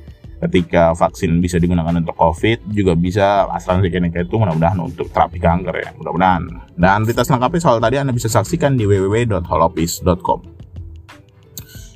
Ketika 0.42 0.90
vaksin 0.98 1.38
bisa 1.38 1.62
digunakan 1.62 1.94
untuk 1.94 2.18
COVID 2.18 2.66
juga 2.74 2.98
bisa 2.98 3.46
AstraZeneca 3.46 4.26
itu 4.26 4.34
mudah-mudahan 4.34 4.74
untuk 4.82 5.06
terapi 5.14 5.38
kanker 5.38 5.74
ya 5.78 5.90
mudah-mudahan. 5.94 6.42
Dan 6.74 7.06
berita 7.06 7.22
selengkapnya 7.22 7.62
soal 7.62 7.78
tadi 7.78 8.02
Anda 8.02 8.10
bisa 8.10 8.26
saksikan 8.26 8.74
di 8.74 8.82
www.holopis.com 8.82 10.51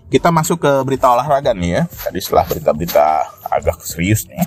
kita 0.06 0.30
masuk 0.30 0.62
ke 0.62 0.72
berita 0.86 1.10
olahraga 1.10 1.50
nih 1.50 1.70
ya. 1.70 1.82
Tadi 1.90 2.18
setelah 2.22 2.46
berita-berita 2.46 3.06
agak 3.50 3.82
serius 3.82 4.26
nih. 4.30 4.46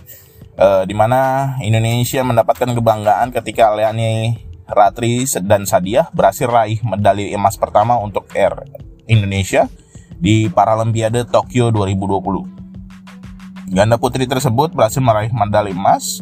Uh, 0.60 0.84
di 0.84 0.92
mana 0.92 1.56
Indonesia 1.64 2.20
mendapatkan 2.20 2.76
kebanggaan 2.76 3.32
ketika 3.32 3.72
Leani 3.72 4.44
Ratri 4.68 5.24
dan 5.48 5.64
Sadiah 5.64 6.12
berhasil 6.12 6.52
raih 6.52 6.84
medali 6.84 7.32
emas 7.32 7.56
pertama 7.56 7.96
untuk 7.96 8.28
Air 8.36 8.68
Indonesia 9.08 9.72
di 10.20 10.52
Paralimpiade 10.52 11.24
Tokyo 11.32 11.72
2020. 11.72 13.72
Ganda 13.72 13.96
putri 13.96 14.28
tersebut 14.28 14.76
berhasil 14.76 15.00
meraih 15.00 15.32
medali 15.32 15.72
emas 15.72 16.20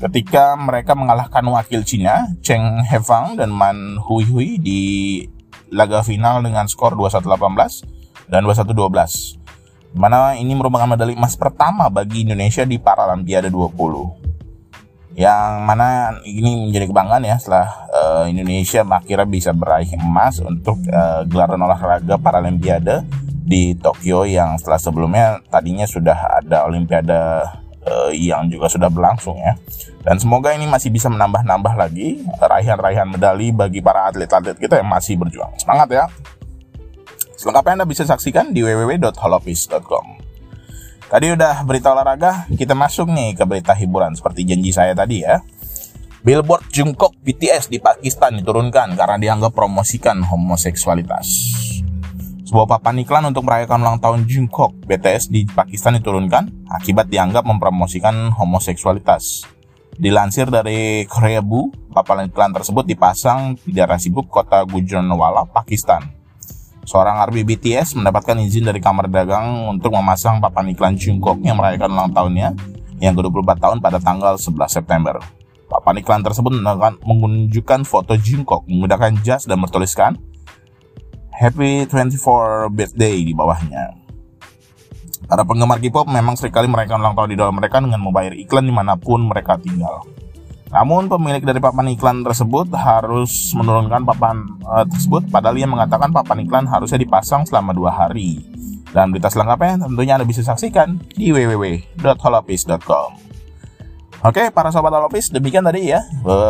ketika 0.00 0.56
mereka 0.56 0.96
mengalahkan 0.96 1.44
wakil 1.44 1.84
Cina 1.84 2.32
Cheng 2.40 2.82
Hefang 2.88 3.36
dan 3.36 3.52
Man 3.52 4.00
Hui 4.00 4.24
Hui 4.26 4.56
di 4.58 4.80
laga 5.70 6.00
final 6.00 6.40
dengan 6.40 6.66
skor 6.66 6.96
21-18 6.96 8.03
dan 8.28 8.44
21-12. 8.44 9.40
Mana 9.94 10.34
ini 10.34 10.52
merupakan 10.58 10.90
medali 10.90 11.14
emas 11.14 11.38
pertama 11.38 11.86
bagi 11.86 12.26
Indonesia 12.26 12.66
di 12.66 12.82
Paralimpiade 12.82 13.46
20 13.50 14.24
yang 15.14 15.62
mana 15.62 16.18
ini 16.26 16.66
menjadi 16.66 16.90
kebanggaan 16.90 17.22
ya 17.22 17.38
setelah 17.38 17.86
uh, 17.94 18.24
Indonesia 18.26 18.82
akhirnya 18.82 19.28
bisa 19.30 19.50
meraih 19.54 19.94
emas 19.94 20.42
untuk 20.42 20.74
uh, 20.90 21.22
gelaran 21.30 21.62
olahraga 21.62 22.18
Paralimpiade 22.18 23.06
di 23.30 23.78
Tokyo 23.78 24.26
yang 24.26 24.58
setelah 24.58 24.80
sebelumnya 24.82 25.38
tadinya 25.54 25.86
sudah 25.86 26.42
ada 26.42 26.66
Olimpiade 26.66 27.14
uh, 27.84 28.10
yang 28.10 28.50
juga 28.50 28.66
sudah 28.66 28.90
berlangsung 28.90 29.38
ya. 29.38 29.54
Dan 30.04 30.20
semoga 30.20 30.52
ini 30.52 30.68
masih 30.68 30.92
bisa 30.92 31.08
menambah-nambah 31.08 31.74
lagi 31.76 32.24
raihan-raihan 32.40 33.08
medali 33.08 33.52
bagi 33.52 33.80
para 33.80 34.08
atlet-atlet 34.08 34.56
kita 34.56 34.80
yang 34.80 34.88
masih 34.88 35.16
berjuang. 35.16 35.52
Semangat 35.60 35.88
ya. 35.92 36.04
Selengkapnya 37.44 37.76
Anda 37.76 37.84
bisa 37.84 38.08
saksikan 38.08 38.56
di 38.56 38.64
www.holopis.com. 38.64 40.06
Tadi 41.12 41.26
udah 41.28 41.60
berita 41.68 41.92
olahraga, 41.92 42.48
kita 42.48 42.72
masuk 42.72 43.12
nih 43.12 43.36
ke 43.36 43.44
berita 43.44 43.76
hiburan 43.76 44.16
seperti 44.16 44.48
janji 44.48 44.72
saya 44.72 44.96
tadi 44.96 45.28
ya. 45.28 45.44
Billboard 46.24 46.72
Jungkook 46.72 47.20
BTS 47.20 47.68
di 47.68 47.84
Pakistan 47.84 48.40
diturunkan 48.40 48.96
karena 48.96 49.20
dianggap 49.20 49.52
promosikan 49.52 50.24
homoseksualitas. 50.24 51.52
Sebuah 52.48 52.64
papan 52.64 53.04
iklan 53.04 53.28
untuk 53.28 53.44
merayakan 53.44 53.84
ulang 53.84 54.00
tahun 54.00 54.24
Jungkook 54.24 54.88
BTS 54.88 55.28
di 55.28 55.44
Pakistan 55.44 56.00
diturunkan 56.00 56.72
akibat 56.72 57.12
dianggap 57.12 57.44
mempromosikan 57.44 58.32
homoseksualitas. 58.32 59.44
Dilansir 60.00 60.48
dari 60.48 61.04
Korea 61.04 61.44
Bu, 61.44 61.68
papan 61.92 62.24
iklan 62.24 62.56
tersebut 62.56 62.88
dipasang 62.88 63.60
di 63.68 63.76
daerah 63.76 64.00
sibuk 64.00 64.32
kota 64.32 64.64
Gujranwala, 64.64 65.44
Pakistan. 65.44 66.23
Seorang 66.84 67.16
army 67.16 67.48
BTS 67.48 67.96
mendapatkan 67.96 68.36
izin 68.44 68.68
dari 68.68 68.76
kamar 68.76 69.08
dagang 69.08 69.72
untuk 69.72 69.96
memasang 69.96 70.36
papan 70.36 70.68
iklan 70.76 71.00
Jungkook 71.00 71.40
yang 71.40 71.56
merayakan 71.56 71.96
ulang 71.96 72.12
tahunnya 72.12 72.52
yang 73.00 73.16
ke-24 73.16 73.50
tahun 73.56 73.78
pada 73.80 73.96
tanggal 73.96 74.36
11 74.36 74.68
September. 74.68 75.16
Papan 75.64 76.04
iklan 76.04 76.20
tersebut 76.20 76.52
menunjukkan 77.02 77.88
foto 77.88 78.14
Jungkook 78.20 78.68
menggunakan 78.68 79.16
jas 79.24 79.48
dan 79.48 79.64
bertuliskan 79.64 80.20
Happy 81.34 81.88
24 81.88 82.70
Birthday 82.70 83.26
di 83.26 83.32
bawahnya. 83.32 83.96
Para 85.24 85.40
penggemar 85.42 85.80
K-pop 85.80 86.04
memang 86.04 86.36
sering 86.36 86.52
kali 86.52 86.68
merayakan 86.68 87.00
ulang 87.00 87.16
tahun 87.16 87.32
di 87.32 87.38
dalam 87.40 87.56
mereka 87.56 87.80
dengan 87.80 87.96
membayar 88.04 88.36
iklan 88.36 88.68
di 88.68 88.74
mana 88.76 88.94
pun 89.00 89.24
mereka 89.24 89.56
tinggal. 89.56 90.04
Namun 90.74 91.06
pemilik 91.06 91.38
dari 91.46 91.62
papan 91.62 91.94
iklan 91.94 92.26
tersebut 92.26 92.66
harus 92.74 93.54
menurunkan 93.54 94.02
papan 94.02 94.42
uh, 94.66 94.82
tersebut 94.82 95.30
padahal 95.30 95.54
ia 95.54 95.70
mengatakan 95.70 96.10
papan 96.10 96.42
iklan 96.42 96.66
harusnya 96.66 96.98
dipasang 96.98 97.46
selama 97.46 97.70
dua 97.70 97.94
hari. 97.94 98.42
Dan 98.90 99.14
berita 99.14 99.30
selengkapnya 99.30 99.86
tentunya 99.86 100.18
Anda 100.18 100.26
bisa 100.26 100.42
saksikan 100.42 100.98
di 101.14 101.30
www.holopis.com. 101.30 103.10
Oke, 104.24 104.48
para 104.50 104.72
sobat 104.72 104.94
Holopis, 104.94 105.28
demikian 105.28 105.66
tadi 105.66 105.92
ya 105.92 106.00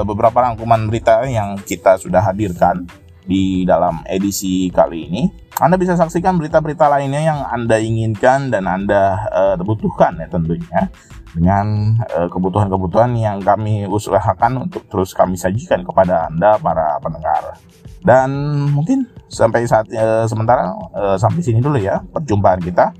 beberapa 0.06 0.46
rangkuman 0.46 0.86
berita 0.86 1.26
yang 1.26 1.58
kita 1.58 1.98
sudah 1.98 2.22
hadirkan 2.22 2.86
di 3.26 3.64
dalam 3.64 4.04
edisi 4.06 4.70
kali 4.70 5.08
ini. 5.10 5.22
Anda 5.58 5.74
bisa 5.74 5.96
saksikan 5.96 6.36
berita-berita 6.36 6.86
lainnya 6.86 7.24
yang 7.24 7.40
Anda 7.48 7.80
inginkan 7.80 8.52
dan 8.52 8.68
Anda 8.70 9.26
uh, 9.32 9.54
butuhkan 9.58 10.20
ya 10.20 10.28
tentunya 10.30 10.92
dengan 11.34 11.98
kebutuhan 12.30 12.70
kebutuhan-kebutuhan 12.70 13.10
yang 13.18 13.42
kami 13.42 13.90
usahakan 13.90 14.70
untuk 14.70 14.86
terus 14.86 15.10
kami 15.10 15.34
sajikan 15.34 15.82
kepada 15.82 16.30
Anda 16.30 16.54
para 16.62 17.02
pendengar. 17.02 17.58
Dan 18.04 18.28
mungkin 18.68 19.08
sampai 19.32 19.64
saat 19.64 19.88
uh, 19.96 20.28
sementara 20.28 20.76
uh, 20.92 21.16
sampai 21.16 21.40
sini 21.40 21.64
dulu 21.64 21.80
ya 21.80 22.04
perjumpaan 22.12 22.60
kita. 22.60 22.92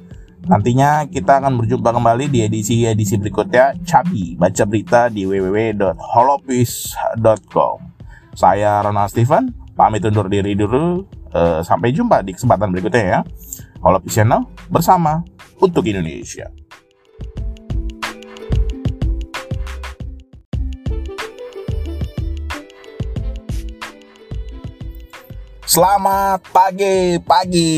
Nantinya 0.45 1.09
kita 1.09 1.41
akan 1.41 1.57
berjumpa 1.61 1.93
kembali 1.93 2.29
di 2.29 2.43
edisi-edisi 2.45 3.17
berikutnya. 3.21 3.75
Cabi 3.85 4.37
baca 4.37 4.65
berita 4.65 5.09
di 5.13 5.27
www.holopis.com. 5.29 7.79
Saya 8.35 8.83
Ronald 8.85 9.11
Steven, 9.13 9.53
pamit 9.77 10.05
undur 10.05 10.29
diri 10.33 10.55
dulu. 10.57 11.05
Uh, 11.35 11.63
sampai 11.67 11.93
jumpa 11.93 12.23
di 12.25 12.33
kesempatan 12.33 12.73
berikutnya 12.73 13.05
ya. 13.05 13.25
Holopis 13.85 14.15
Channel 14.17 14.49
bersama 14.73 15.21
untuk 15.61 15.85
Indonesia. 15.85 16.49
Selamat 25.65 26.45
pagi, 26.53 27.17
pagi 27.25 27.73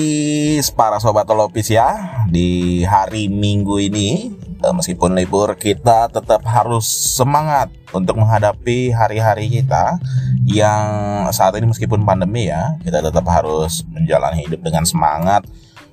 para 0.75 0.99
sobat 0.99 1.23
Holopis 1.31 1.71
ya. 1.71 2.19
Di 2.27 2.83
hari 2.83 3.31
Minggu 3.31 3.79
ini, 3.79 4.35
eh, 4.59 4.75
meskipun 4.75 5.15
libur, 5.15 5.55
kita 5.55 6.11
tetap 6.11 6.43
harus 6.51 6.83
semangat 7.15 7.71
untuk 7.95 8.19
menghadapi 8.19 8.91
hari-hari 8.91 9.63
kita 9.63 10.03
yang 10.51 10.83
saat 11.31 11.55
ini 11.63 11.71
meskipun 11.71 12.03
pandemi 12.03 12.51
ya, 12.51 12.75
kita 12.83 12.99
tetap 13.07 13.23
harus 13.31 13.87
menjalani 13.87 14.43
hidup 14.43 14.67
dengan 14.67 14.83
semangat, 14.83 15.47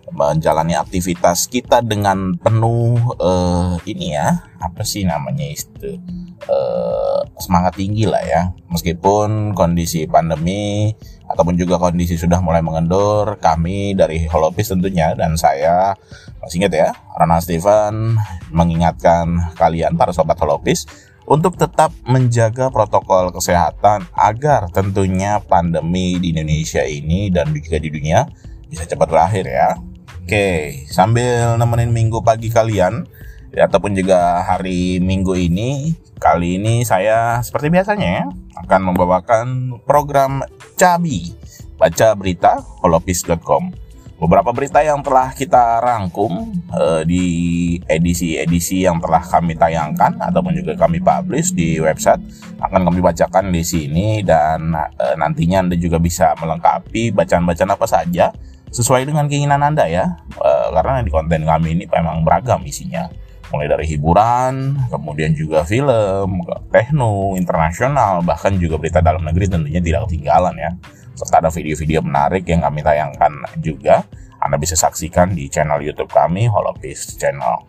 menjalani 0.09 0.73
aktivitas 0.73 1.45
kita 1.45 1.85
dengan 1.85 2.33
penuh 2.41 2.97
uh, 3.21 3.77
ini 3.85 4.17
ya, 4.17 4.41
apa 4.57 4.81
sih 4.81 5.05
namanya 5.05 5.45
itu? 5.45 6.01
Uh, 6.49 7.21
semangat 7.37 7.77
tinggi 7.77 8.09
lah 8.09 8.25
ya. 8.25 8.49
Meskipun 8.73 9.53
kondisi 9.53 10.09
pandemi 10.09 10.89
ataupun 11.29 11.55
juga 11.55 11.79
kondisi 11.79 12.19
sudah 12.19 12.43
mulai 12.43 12.59
mengendur, 12.59 13.39
kami 13.39 13.95
dari 13.95 14.27
Holopis 14.27 14.71
tentunya 14.71 15.15
dan 15.15 15.39
saya 15.39 15.95
masih 16.43 16.63
ingat 16.63 16.73
ya, 16.75 16.89
Rana 17.15 17.39
Steven 17.39 18.19
mengingatkan 18.51 19.55
kalian 19.55 19.95
para 19.95 20.11
sobat 20.11 20.35
Holopis 20.43 20.83
untuk 21.23 21.55
tetap 21.55 21.95
menjaga 22.03 22.67
protokol 22.67 23.31
kesehatan 23.31 24.11
agar 24.11 24.67
tentunya 24.75 25.39
pandemi 25.39 26.19
di 26.19 26.35
Indonesia 26.35 26.83
ini 26.83 27.31
dan 27.31 27.55
juga 27.55 27.79
di 27.79 27.87
dunia 27.87 28.27
bisa 28.67 28.83
cepat 28.83 29.07
berakhir 29.07 29.47
ya. 29.47 29.79
Oke, 30.23 30.83
sambil 30.87 31.55
nemenin 31.59 31.91
minggu 31.91 32.23
pagi 32.23 32.47
kalian 32.47 33.07
ya, 33.53 33.69
ataupun 33.69 33.93
juga 33.93 34.41
hari 34.41 34.97
minggu 34.99 35.37
ini, 35.37 35.93
kali 36.17 36.57
ini 36.57 36.81
saya 36.83 37.39
seperti 37.45 37.69
biasanya 37.69 38.09
ya, 38.09 38.25
akan 38.65 38.81
membawakan 38.91 39.47
program 39.85 40.41
Cabi, 40.75 41.31
baca 41.77 42.17
berita 42.17 42.59
holopis.com. 42.81 43.85
Beberapa 44.13 44.55
berita 44.55 44.79
yang 44.79 45.03
telah 45.03 45.35
kita 45.35 45.83
rangkum 45.83 46.47
uh, 46.71 47.03
di 47.03 47.75
edisi-edisi 47.91 48.87
yang 48.87 49.03
telah 49.03 49.19
kami 49.19 49.51
tayangkan 49.51 50.15
ataupun 50.15 50.55
juga 50.55 50.79
kami 50.79 51.03
publish 51.03 51.51
di 51.51 51.75
website 51.83 52.23
akan 52.63 52.87
kami 52.87 53.03
bacakan 53.03 53.51
di 53.51 53.67
sini 53.67 54.23
dan 54.23 54.71
uh, 54.79 55.15
nantinya 55.19 55.67
Anda 55.67 55.75
juga 55.75 55.99
bisa 55.99 56.39
melengkapi 56.39 57.11
bacaan-bacaan 57.11 57.75
apa 57.75 57.83
saja 57.83 58.31
sesuai 58.71 59.11
dengan 59.11 59.27
keinginan 59.27 59.59
Anda 59.59 59.91
ya. 59.91 60.15
Uh, 60.39 60.71
karena 60.71 61.03
di 61.03 61.11
konten 61.11 61.43
kami 61.43 61.75
ini 61.75 61.83
memang 61.91 62.23
beragam 62.23 62.63
isinya 62.63 63.11
mulai 63.53 63.69
dari 63.69 63.85
hiburan, 63.85 64.89
kemudian 64.89 65.37
juga 65.37 65.61
film, 65.61 66.41
tekno, 66.73 67.37
internasional, 67.37 68.25
bahkan 68.25 68.57
juga 68.57 68.81
berita 68.81 68.97
dalam 68.97 69.21
negeri 69.21 69.45
tentunya 69.45 69.77
tidak 69.77 70.09
ketinggalan 70.09 70.57
ya. 70.57 70.73
Serta 71.13 71.45
ada 71.45 71.53
video-video 71.53 72.01
menarik 72.01 72.49
yang 72.49 72.65
kami 72.65 72.81
tayangkan 72.81 73.45
juga. 73.61 74.01
Anda 74.41 74.57
bisa 74.57 74.73
saksikan 74.73 75.37
di 75.37 75.47
channel 75.47 75.79
YouTube 75.85 76.09
kami, 76.09 76.49
Holopis 76.49 77.15
Channel. 77.15 77.63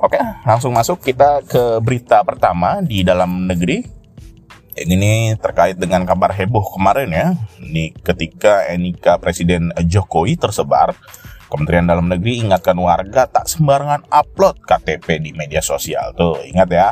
Oke, 0.00 0.16
langsung 0.48 0.72
masuk 0.72 1.04
kita 1.04 1.44
ke 1.44 1.78
berita 1.84 2.24
pertama 2.24 2.80
di 2.80 3.04
dalam 3.04 3.44
negeri. 3.46 3.84
Ini 4.76 5.36
terkait 5.40 5.76
dengan 5.76 6.04
kabar 6.04 6.32
heboh 6.32 6.64
kemarin 6.74 7.08
ya. 7.12 7.26
Ini 7.60 7.96
ketika 8.00 8.66
NIK 8.72 9.20
Presiden 9.20 9.72
Jokowi 9.84 10.36
tersebar 10.36 10.96
Kementerian 11.46 11.86
Dalam 11.86 12.10
Negeri 12.10 12.42
ingatkan 12.42 12.74
warga 12.74 13.30
tak 13.30 13.46
sembarangan 13.46 14.10
upload 14.10 14.58
KTP 14.66 15.22
di 15.22 15.30
media 15.30 15.62
sosial. 15.62 16.10
Tuh, 16.18 16.42
ingat 16.42 16.68
ya. 16.70 16.88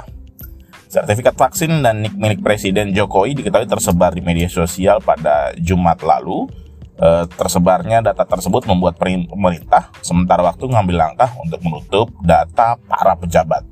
Sertifikat 0.86 1.34
vaksin 1.34 1.82
dan 1.82 2.06
nik 2.06 2.14
milik 2.14 2.38
Presiden 2.38 2.94
Jokowi 2.94 3.34
diketahui 3.34 3.66
tersebar 3.66 4.14
di 4.14 4.22
media 4.22 4.46
sosial 4.46 5.02
pada 5.02 5.50
Jumat 5.58 5.98
lalu. 6.06 6.46
E, 6.94 7.26
tersebarnya 7.34 7.98
data 7.98 8.22
tersebut 8.22 8.70
membuat 8.70 8.94
pemerintah 9.02 9.90
sementara 9.98 10.46
waktu 10.46 10.70
mengambil 10.70 11.10
langkah 11.10 11.34
untuk 11.42 11.58
menutup 11.66 12.06
data 12.22 12.78
para 12.86 13.18
pejabat. 13.18 13.66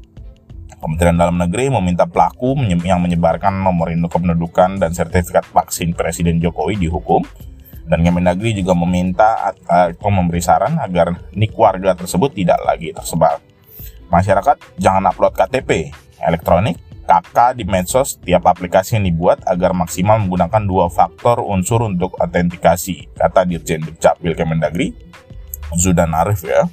Kementerian 0.82 1.14
Dalam 1.14 1.38
Negeri 1.38 1.70
meminta 1.70 2.10
pelaku 2.10 2.58
yang 2.82 2.98
menyebarkan 2.98 3.54
nomor 3.54 3.94
induk 3.94 4.18
kependudukan 4.18 4.82
dan 4.82 4.90
sertifikat 4.90 5.46
vaksin 5.54 5.94
Presiden 5.94 6.42
Jokowi 6.42 6.74
dihukum 6.74 7.22
dan 7.92 8.00
Kemendagri 8.00 8.56
juga 8.56 8.72
meminta 8.72 9.52
atau 9.68 10.08
memberi 10.08 10.40
saran 10.40 10.80
agar 10.80 11.28
nik 11.36 11.52
warga 11.52 11.92
tersebut 11.92 12.32
tidak 12.32 12.56
lagi 12.64 12.88
tersebar. 12.96 13.44
Masyarakat 14.08 14.80
jangan 14.80 15.12
upload 15.12 15.36
KTP 15.36 15.92
elektronik, 16.24 16.80
KK 17.04 17.52
di 17.60 17.68
medsos 17.68 18.16
tiap 18.16 18.48
aplikasi 18.48 18.96
yang 18.96 19.04
dibuat 19.04 19.44
agar 19.44 19.76
maksimal 19.76 20.16
menggunakan 20.24 20.64
dua 20.64 20.88
faktor 20.88 21.44
unsur 21.44 21.84
untuk 21.84 22.16
autentikasi, 22.16 23.12
kata 23.12 23.44
Dirjen 23.44 23.84
Dukcapil 23.84 24.32
Kemendagri, 24.32 24.96
Zudan 25.76 26.16
Arif 26.16 26.48
ya. 26.48 26.64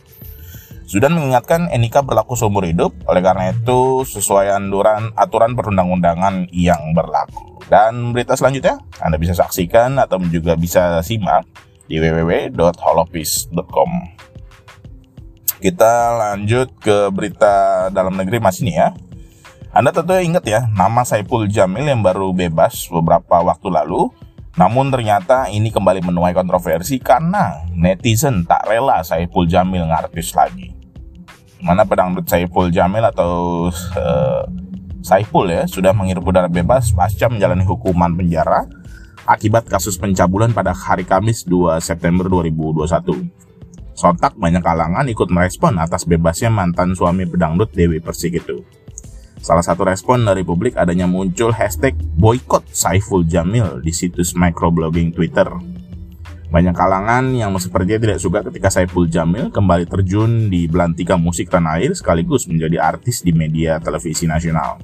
Zudan 0.90 1.14
mengingatkan 1.14 1.70
NIK 1.70 2.02
berlaku 2.02 2.34
seumur 2.34 2.66
hidup, 2.66 2.90
oleh 3.06 3.22
karena 3.22 3.54
itu 3.54 4.02
sesuai 4.10 4.50
anduran 4.58 5.14
aturan 5.14 5.54
perundang-undangan 5.54 6.50
yang 6.50 6.98
berlaku. 6.98 7.62
Dan 7.70 8.10
berita 8.10 8.34
selanjutnya 8.34 8.82
Anda 8.98 9.22
bisa 9.22 9.38
saksikan 9.38 10.02
atau 10.02 10.18
juga 10.34 10.58
bisa 10.58 10.98
simak 11.06 11.46
di 11.86 12.02
www.holopis.com. 12.02 13.92
Kita 15.62 15.94
lanjut 16.18 16.74
ke 16.82 17.14
berita 17.14 17.86
dalam 17.94 18.18
negeri 18.18 18.42
masih 18.42 18.66
nih 18.66 18.76
ya. 18.82 18.90
Anda 19.70 19.94
tentu 19.94 20.18
ingat 20.18 20.42
ya, 20.50 20.66
nama 20.74 21.06
Saipul 21.06 21.46
Jamil 21.54 21.86
yang 21.86 22.02
baru 22.02 22.34
bebas 22.34 22.90
beberapa 22.90 23.46
waktu 23.46 23.70
lalu 23.70 24.10
namun 24.58 24.90
ternyata 24.90 25.46
ini 25.54 25.70
kembali 25.70 26.02
menuai 26.02 26.34
kontroversi 26.34 26.98
karena 26.98 27.62
netizen 27.78 28.44
tak 28.50 28.66
rela 28.66 29.06
Saipul 29.06 29.46
Jamil 29.46 29.86
ngartis 29.86 30.34
lagi 30.34 30.79
mana 31.60 31.84
pedangdut 31.84 32.26
Saiful 32.26 32.72
Jamil 32.72 33.04
atau 33.04 33.68
uh, 33.74 34.44
Saiful 35.00 35.52
ya 35.52 35.64
sudah 35.68 35.96
menghirup 35.96 36.28
udara 36.28 36.52
bebas 36.52 36.92
pasca 36.92 37.32
menjalani 37.32 37.64
hukuman 37.64 38.16
penjara 38.16 38.68
akibat 39.28 39.68
kasus 39.68 39.96
pencabulan 39.96 40.52
pada 40.52 40.76
hari 40.76 41.06
Kamis 41.06 41.46
2 41.46 41.80
September 41.80 42.26
2021. 42.28 43.50
Sontak 43.94 44.40
banyak 44.40 44.64
kalangan 44.64 45.06
ikut 45.12 45.28
merespon 45.28 45.76
atas 45.76 46.08
bebasnya 46.08 46.48
mantan 46.48 46.96
suami 46.96 47.28
pedangdut 47.28 47.70
Dewi 47.76 48.00
Persik 48.00 48.40
itu. 48.40 48.64
Salah 49.40 49.64
satu 49.64 49.88
respon 49.88 50.28
dari 50.28 50.44
publik 50.44 50.76
adanya 50.76 51.08
muncul 51.08 51.56
hashtag 51.56 51.96
boykot 51.96 52.68
Saiful 52.76 53.24
Jamil 53.24 53.80
di 53.80 53.92
situs 53.96 54.36
microblogging 54.36 55.16
Twitter 55.16 55.48
banyak 56.50 56.74
kalangan 56.74 57.30
yang 57.38 57.54
sepertinya 57.62 58.02
tidak 58.10 58.18
suka 58.18 58.42
ketika 58.42 58.74
Saiful 58.74 59.06
Jamil 59.06 59.54
kembali 59.54 59.86
terjun 59.86 60.50
di 60.50 60.66
belantika 60.66 61.14
musik 61.14 61.46
tanah 61.46 61.78
air 61.78 61.94
sekaligus 61.94 62.50
menjadi 62.50 62.82
artis 62.82 63.22
di 63.22 63.30
media 63.30 63.78
televisi 63.78 64.26
nasional. 64.26 64.82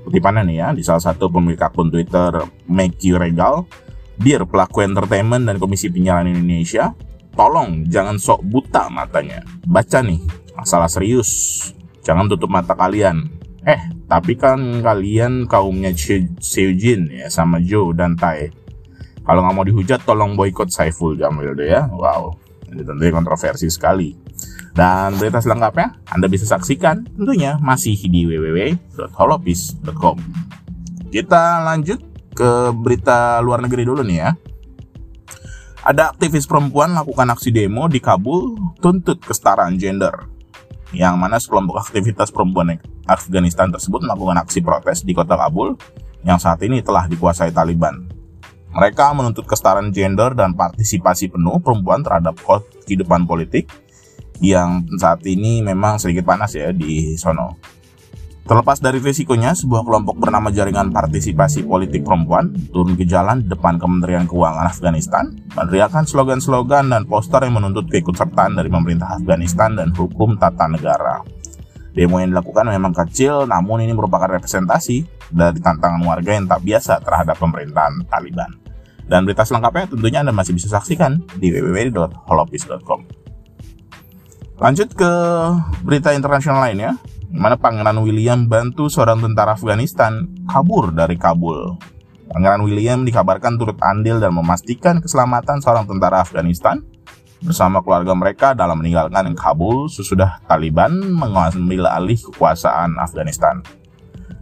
Kutipannya 0.00 0.48
nih 0.48 0.56
ya, 0.56 0.68
di 0.72 0.80
salah 0.80 1.04
satu 1.04 1.28
pemilik 1.28 1.60
akun 1.60 1.92
Twitter 1.92 2.32
Make 2.64 3.12
Regal, 3.12 3.68
Dear 4.16 4.48
pelaku 4.48 4.80
entertainment 4.84 5.44
dan 5.44 5.60
Komisi 5.60 5.92
Penyiaran 5.92 6.28
Indonesia, 6.32 6.96
tolong 7.36 7.84
jangan 7.88 8.16
sok 8.16 8.40
buta 8.48 8.88
matanya. 8.88 9.44
Baca 9.68 10.00
nih, 10.00 10.24
masalah 10.56 10.88
serius. 10.88 11.72
Jangan 12.00 12.28
tutup 12.28 12.48
mata 12.48 12.72
kalian. 12.72 13.28
Eh, 13.68 13.80
tapi 14.08 14.36
kan 14.40 14.80
kalian 14.80 15.44
kaumnya 15.44 15.92
Seujin 16.40 17.12
ya 17.12 17.28
sama 17.28 17.60
Joe 17.60 17.92
dan 17.92 18.16
Tai 18.16 18.48
kalau 19.30 19.46
nggak 19.46 19.54
mau 19.54 19.62
dihujat, 19.62 20.02
tolong 20.02 20.34
boykot 20.34 20.74
Saiful 20.74 21.14
Jamil 21.14 21.54
deh 21.54 21.70
ya. 21.70 21.86
Wow, 21.86 22.34
ini 22.66 22.82
tentunya 22.82 23.14
kontroversi 23.14 23.70
sekali. 23.70 24.10
Dan 24.74 25.14
berita 25.22 25.38
selengkapnya 25.38 26.02
Anda 26.10 26.26
bisa 26.26 26.50
saksikan 26.50 27.06
tentunya 27.14 27.54
masih 27.62 27.94
di 28.10 28.26
www.holopis.com. 28.26 30.18
Kita 31.14 31.62
lanjut 31.62 32.02
ke 32.34 32.74
berita 32.74 33.38
luar 33.38 33.62
negeri 33.62 33.86
dulu 33.86 34.02
nih 34.02 34.18
ya. 34.18 34.34
Ada 35.86 36.10
aktivis 36.10 36.50
perempuan 36.50 36.98
lakukan 36.98 37.30
aksi 37.30 37.54
demo 37.54 37.86
di 37.86 38.02
Kabul 38.02 38.58
tuntut 38.82 39.22
kesetaraan 39.22 39.78
gender. 39.78 40.26
Yang 40.90 41.14
mana 41.14 41.38
sekelompok 41.38 41.86
aktivitas 41.86 42.34
perempuan 42.34 42.82
Afghanistan 43.06 43.70
tersebut 43.70 44.02
melakukan 44.02 44.42
aksi 44.42 44.58
protes 44.58 45.06
di 45.06 45.14
kota 45.14 45.38
Kabul 45.38 45.78
yang 46.26 46.42
saat 46.42 46.58
ini 46.66 46.82
telah 46.82 47.06
dikuasai 47.06 47.54
Taliban. 47.54 48.09
Mereka 48.70 49.12
menuntut 49.18 49.46
kesetaraan 49.50 49.90
gender 49.90 50.34
dan 50.38 50.54
partisipasi 50.54 51.30
penuh 51.30 51.58
perempuan 51.58 52.06
terhadap 52.06 52.38
kehidupan 52.86 53.26
politik 53.26 53.66
yang 54.40 54.86
saat 54.96 55.20
ini 55.28 55.60
memang 55.60 56.00
sedikit 56.00 56.24
panas 56.24 56.56
ya 56.56 56.72
di 56.72 57.18
sono. 57.18 57.58
Terlepas 58.40 58.82
dari 58.82 58.98
risikonya, 58.98 59.54
sebuah 59.54 59.86
kelompok 59.86 60.26
bernama 60.26 60.50
Jaringan 60.50 60.90
Partisipasi 60.90 61.62
Politik 61.62 62.02
Perempuan 62.02 62.50
turun 62.74 62.98
ke 62.98 63.06
jalan 63.06 63.46
di 63.46 63.46
depan 63.46 63.78
Kementerian 63.78 64.26
Keuangan 64.26 64.66
Afghanistan, 64.66 65.30
meneriakan 65.54 66.02
slogan-slogan 66.02 66.90
dan 66.90 67.06
poster 67.06 67.46
yang 67.46 67.62
menuntut 67.62 67.86
keikutsertaan 67.86 68.58
dari 68.58 68.66
pemerintah 68.66 69.22
Afghanistan 69.22 69.78
dan 69.78 69.94
hukum 69.94 70.34
tata 70.34 70.66
negara. 70.66 71.22
Demo 71.90 72.22
yang 72.22 72.30
dilakukan 72.30 72.70
memang 72.70 72.94
kecil, 72.94 73.50
namun 73.50 73.82
ini 73.82 73.90
merupakan 73.90 74.30
representasi 74.30 75.02
dari 75.30 75.58
tantangan 75.58 76.02
warga 76.06 76.30
yang 76.38 76.46
tak 76.46 76.62
biasa 76.62 77.02
terhadap 77.02 77.34
pemerintahan 77.38 78.06
Taliban. 78.06 78.50
Dan 79.10 79.26
berita 79.26 79.42
selengkapnya 79.42 79.90
tentunya 79.90 80.22
Anda 80.22 80.30
masih 80.30 80.54
bisa 80.54 80.70
saksikan 80.70 81.18
di 81.34 81.50
www.holopis.com. 81.50 83.00
Lanjut 84.60 84.92
ke 84.94 85.12
berita 85.82 86.14
internasional 86.14 86.62
lainnya, 86.70 86.94
mana 87.32 87.58
Pangeran 87.58 87.98
William 88.06 88.46
bantu 88.46 88.86
seorang 88.86 89.18
tentara 89.18 89.58
Afghanistan 89.58 90.30
kabur 90.46 90.94
dari 90.94 91.18
Kabul. 91.18 91.74
Pangeran 92.30 92.62
William 92.62 93.02
dikabarkan 93.02 93.58
turut 93.58 93.74
andil 93.82 94.22
dan 94.22 94.30
memastikan 94.30 95.02
keselamatan 95.02 95.58
seorang 95.58 95.90
tentara 95.90 96.22
Afghanistan 96.22 96.78
bersama 97.40 97.80
keluarga 97.80 98.12
mereka 98.12 98.52
dalam 98.52 98.80
meninggalkan 98.80 99.32
Kabul 99.32 99.88
sesudah 99.88 100.44
Taliban 100.44 100.92
mengambil 100.92 101.88
alih 101.88 102.20
kekuasaan 102.20 103.00
Afghanistan. 103.00 103.64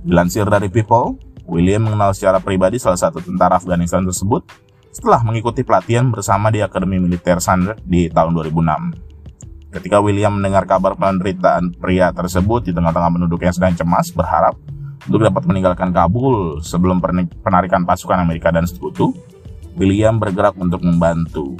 Dilansir 0.02 0.46
dari 0.50 0.66
People, 0.66 1.18
William 1.46 1.86
mengenal 1.86 2.12
secara 2.12 2.42
pribadi 2.42 2.76
salah 2.76 2.98
satu 2.98 3.22
tentara 3.22 3.56
Afghanistan 3.56 4.02
tersebut 4.02 4.44
setelah 4.90 5.22
mengikuti 5.22 5.62
pelatihan 5.62 6.10
bersama 6.10 6.50
di 6.50 6.58
Akademi 6.58 6.98
Militer 6.98 7.38
Sandra 7.38 7.78
di 7.86 8.10
tahun 8.10 8.34
2006. 8.34 9.08
Ketika 9.68 10.00
William 10.00 10.34
mendengar 10.34 10.64
kabar 10.64 10.96
penderitaan 10.96 11.76
pria 11.76 12.08
tersebut 12.10 12.66
di 12.66 12.72
tengah-tengah 12.72 13.14
penduduk 13.14 13.44
yang 13.44 13.52
sedang 13.52 13.76
cemas 13.76 14.10
berharap 14.10 14.56
untuk 15.06 15.22
dapat 15.22 15.44
meninggalkan 15.44 15.92
Kabul 15.92 16.64
sebelum 16.64 16.98
penarikan 17.44 17.84
pasukan 17.84 18.18
Amerika 18.20 18.48
dan 18.48 18.64
sekutu, 18.64 19.12
William 19.78 20.16
bergerak 20.18 20.56
untuk 20.58 20.82
membantu. 20.82 21.54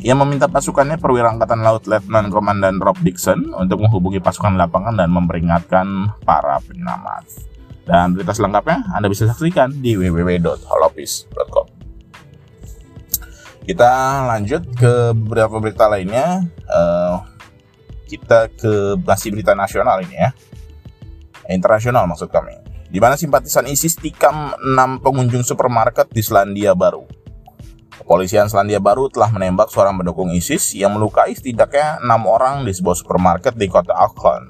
Ia 0.00 0.16
meminta 0.16 0.48
pasukannya 0.48 0.96
perwira 0.96 1.28
angkatan 1.28 1.60
laut 1.60 1.84
Letnan 1.84 2.32
Komandan 2.32 2.80
Rob 2.80 2.96
Dixon 3.04 3.52
untuk 3.52 3.84
menghubungi 3.84 4.16
pasukan 4.16 4.56
lapangan 4.56 4.96
dan 4.96 5.12
memperingatkan 5.12 6.16
para 6.24 6.56
penyelamat. 6.64 7.28
Dan 7.84 8.16
berita 8.16 8.32
selengkapnya 8.32 8.96
Anda 8.96 9.12
bisa 9.12 9.28
saksikan 9.28 9.76
di 9.84 10.00
www.holopis.com. 10.00 11.66
Kita 13.68 13.92
lanjut 14.24 14.72
ke 14.72 15.12
beberapa 15.12 15.60
berita 15.60 15.84
lainnya. 15.84 16.48
Uh, 16.64 17.20
kita 18.08 18.48
ke 18.56 18.96
masih 19.04 19.36
berita 19.36 19.52
nasional 19.52 20.00
ini 20.00 20.16
ya. 20.16 20.32
Internasional 21.52 22.08
maksud 22.08 22.32
kami. 22.32 22.56
Di 22.88 22.96
mana 22.98 23.20
simpatisan 23.20 23.68
ISIS 23.68 24.00
tikam 24.00 24.56
6 24.56 25.04
pengunjung 25.04 25.44
supermarket 25.44 26.08
di 26.08 26.24
Selandia 26.24 26.72
Baru. 26.72 27.19
Kepolisian 28.00 28.48
Selandia 28.48 28.80
Baru 28.80 29.12
telah 29.12 29.28
menembak 29.28 29.68
seorang 29.68 30.00
pendukung 30.00 30.32
ISIS 30.32 30.72
yang 30.72 30.96
melukai 30.96 31.36
setidaknya 31.36 32.00
6 32.00 32.08
orang 32.24 32.64
di 32.64 32.72
sebuah 32.72 32.96
supermarket 32.96 33.54
di 33.60 33.68
kota 33.68 33.92
Auckland. 33.92 34.48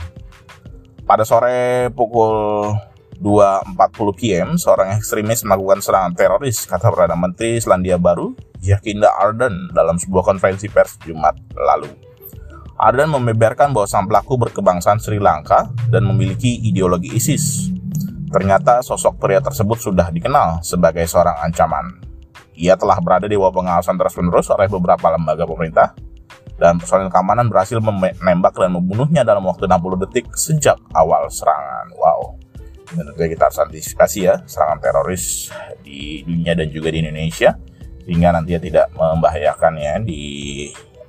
Pada 1.02 1.26
sore 1.26 1.90
pukul 1.90 2.70
2.40 3.18 3.74
PM, 4.16 4.48
seorang 4.54 4.94
ekstremis 4.96 5.42
melakukan 5.42 5.82
serangan 5.82 6.14
teroris, 6.14 6.64
kata 6.64 6.88
Perdana 6.88 7.18
Menteri 7.18 7.58
Selandia 7.58 7.98
Baru, 7.98 8.38
Jacinda 8.62 9.10
Ardern 9.18 9.74
dalam 9.74 9.98
sebuah 9.98 10.24
konferensi 10.24 10.70
pers 10.70 10.96
Jumat 11.02 11.34
lalu. 11.52 11.90
Ardern 12.80 13.12
membeberkan 13.12 13.76
bahwa 13.76 13.84
sang 13.84 14.08
pelaku 14.08 14.40
berkebangsaan 14.40 15.02
Sri 15.02 15.20
Lanka 15.20 15.68
dan 15.92 16.06
memiliki 16.08 16.64
ideologi 16.64 17.12
ISIS. 17.12 17.68
Ternyata 18.32 18.80
sosok 18.80 19.20
pria 19.20 19.42
tersebut 19.42 19.76
sudah 19.76 20.08
dikenal 20.08 20.64
sebagai 20.64 21.04
seorang 21.04 21.44
ancaman. 21.44 22.09
Ia 22.60 22.76
telah 22.76 23.00
berada 23.00 23.24
di 23.24 23.40
bawah 23.40 23.56
pengawasan 23.56 23.96
terus-menerus 23.96 24.52
oleh 24.52 24.68
beberapa 24.68 25.08
lembaga 25.08 25.48
pemerintah, 25.48 25.96
dan 26.60 26.76
personil 26.76 27.08
keamanan 27.08 27.48
berhasil 27.48 27.80
menembak 27.80 28.52
dan 28.52 28.76
membunuhnya 28.76 29.24
dalam 29.24 29.48
waktu 29.48 29.64
60 29.64 30.04
detik 30.04 30.28
sejak 30.36 30.76
awal 30.92 31.24
serangan. 31.32 31.88
Wow 31.96 32.40
tentunya 32.90 33.28
kita 33.30 33.46
harus 33.46 33.60
antisipasi 33.62 34.18
ya 34.26 34.34
serangan 34.46 34.78
teroris 34.82 35.50
di 35.82 36.26
dunia 36.26 36.58
dan 36.58 36.68
juga 36.70 36.90
di 36.90 36.98
Indonesia 37.02 37.54
sehingga 38.02 38.34
nantinya 38.34 38.60
tidak 38.60 38.86
membahayakan 38.96 39.72
ya 39.78 39.94
di 40.02 40.22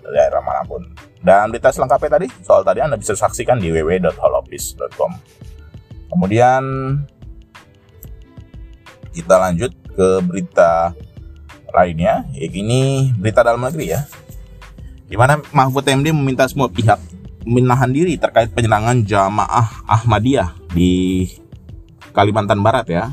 daerah 0.05 0.43
mana 0.43 0.61
pun. 0.67 0.85
Dan 1.21 1.53
berita 1.53 1.69
selengkapnya 1.69 2.17
tadi 2.17 2.27
soal 2.41 2.61
tadi 2.65 2.81
Anda 2.81 2.97
bisa 2.97 3.13
saksikan 3.13 3.61
di 3.61 3.69
www.holopis.com. 3.73 5.11
Kemudian 6.11 6.63
kita 9.15 9.35
lanjut 9.37 9.71
ke 9.93 10.07
berita 10.25 10.91
lainnya, 11.73 12.27
ini 12.35 13.11
berita 13.15 13.41
dalam 13.41 13.63
negeri 13.63 13.95
ya. 13.95 14.05
Di 15.07 15.19
mana 15.19 15.43
Mahfud 15.51 15.83
MD 15.83 16.15
meminta 16.15 16.47
semua 16.47 16.71
pihak 16.71 16.99
menahan 17.43 17.89
diri 17.91 18.15
terkait 18.15 18.53
penyerangan 18.53 19.03
jamaah 19.03 19.83
Ahmadiyah 19.89 20.55
di 20.71 21.27
Kalimantan 22.15 22.61
Barat 22.63 22.87
ya, 22.87 23.11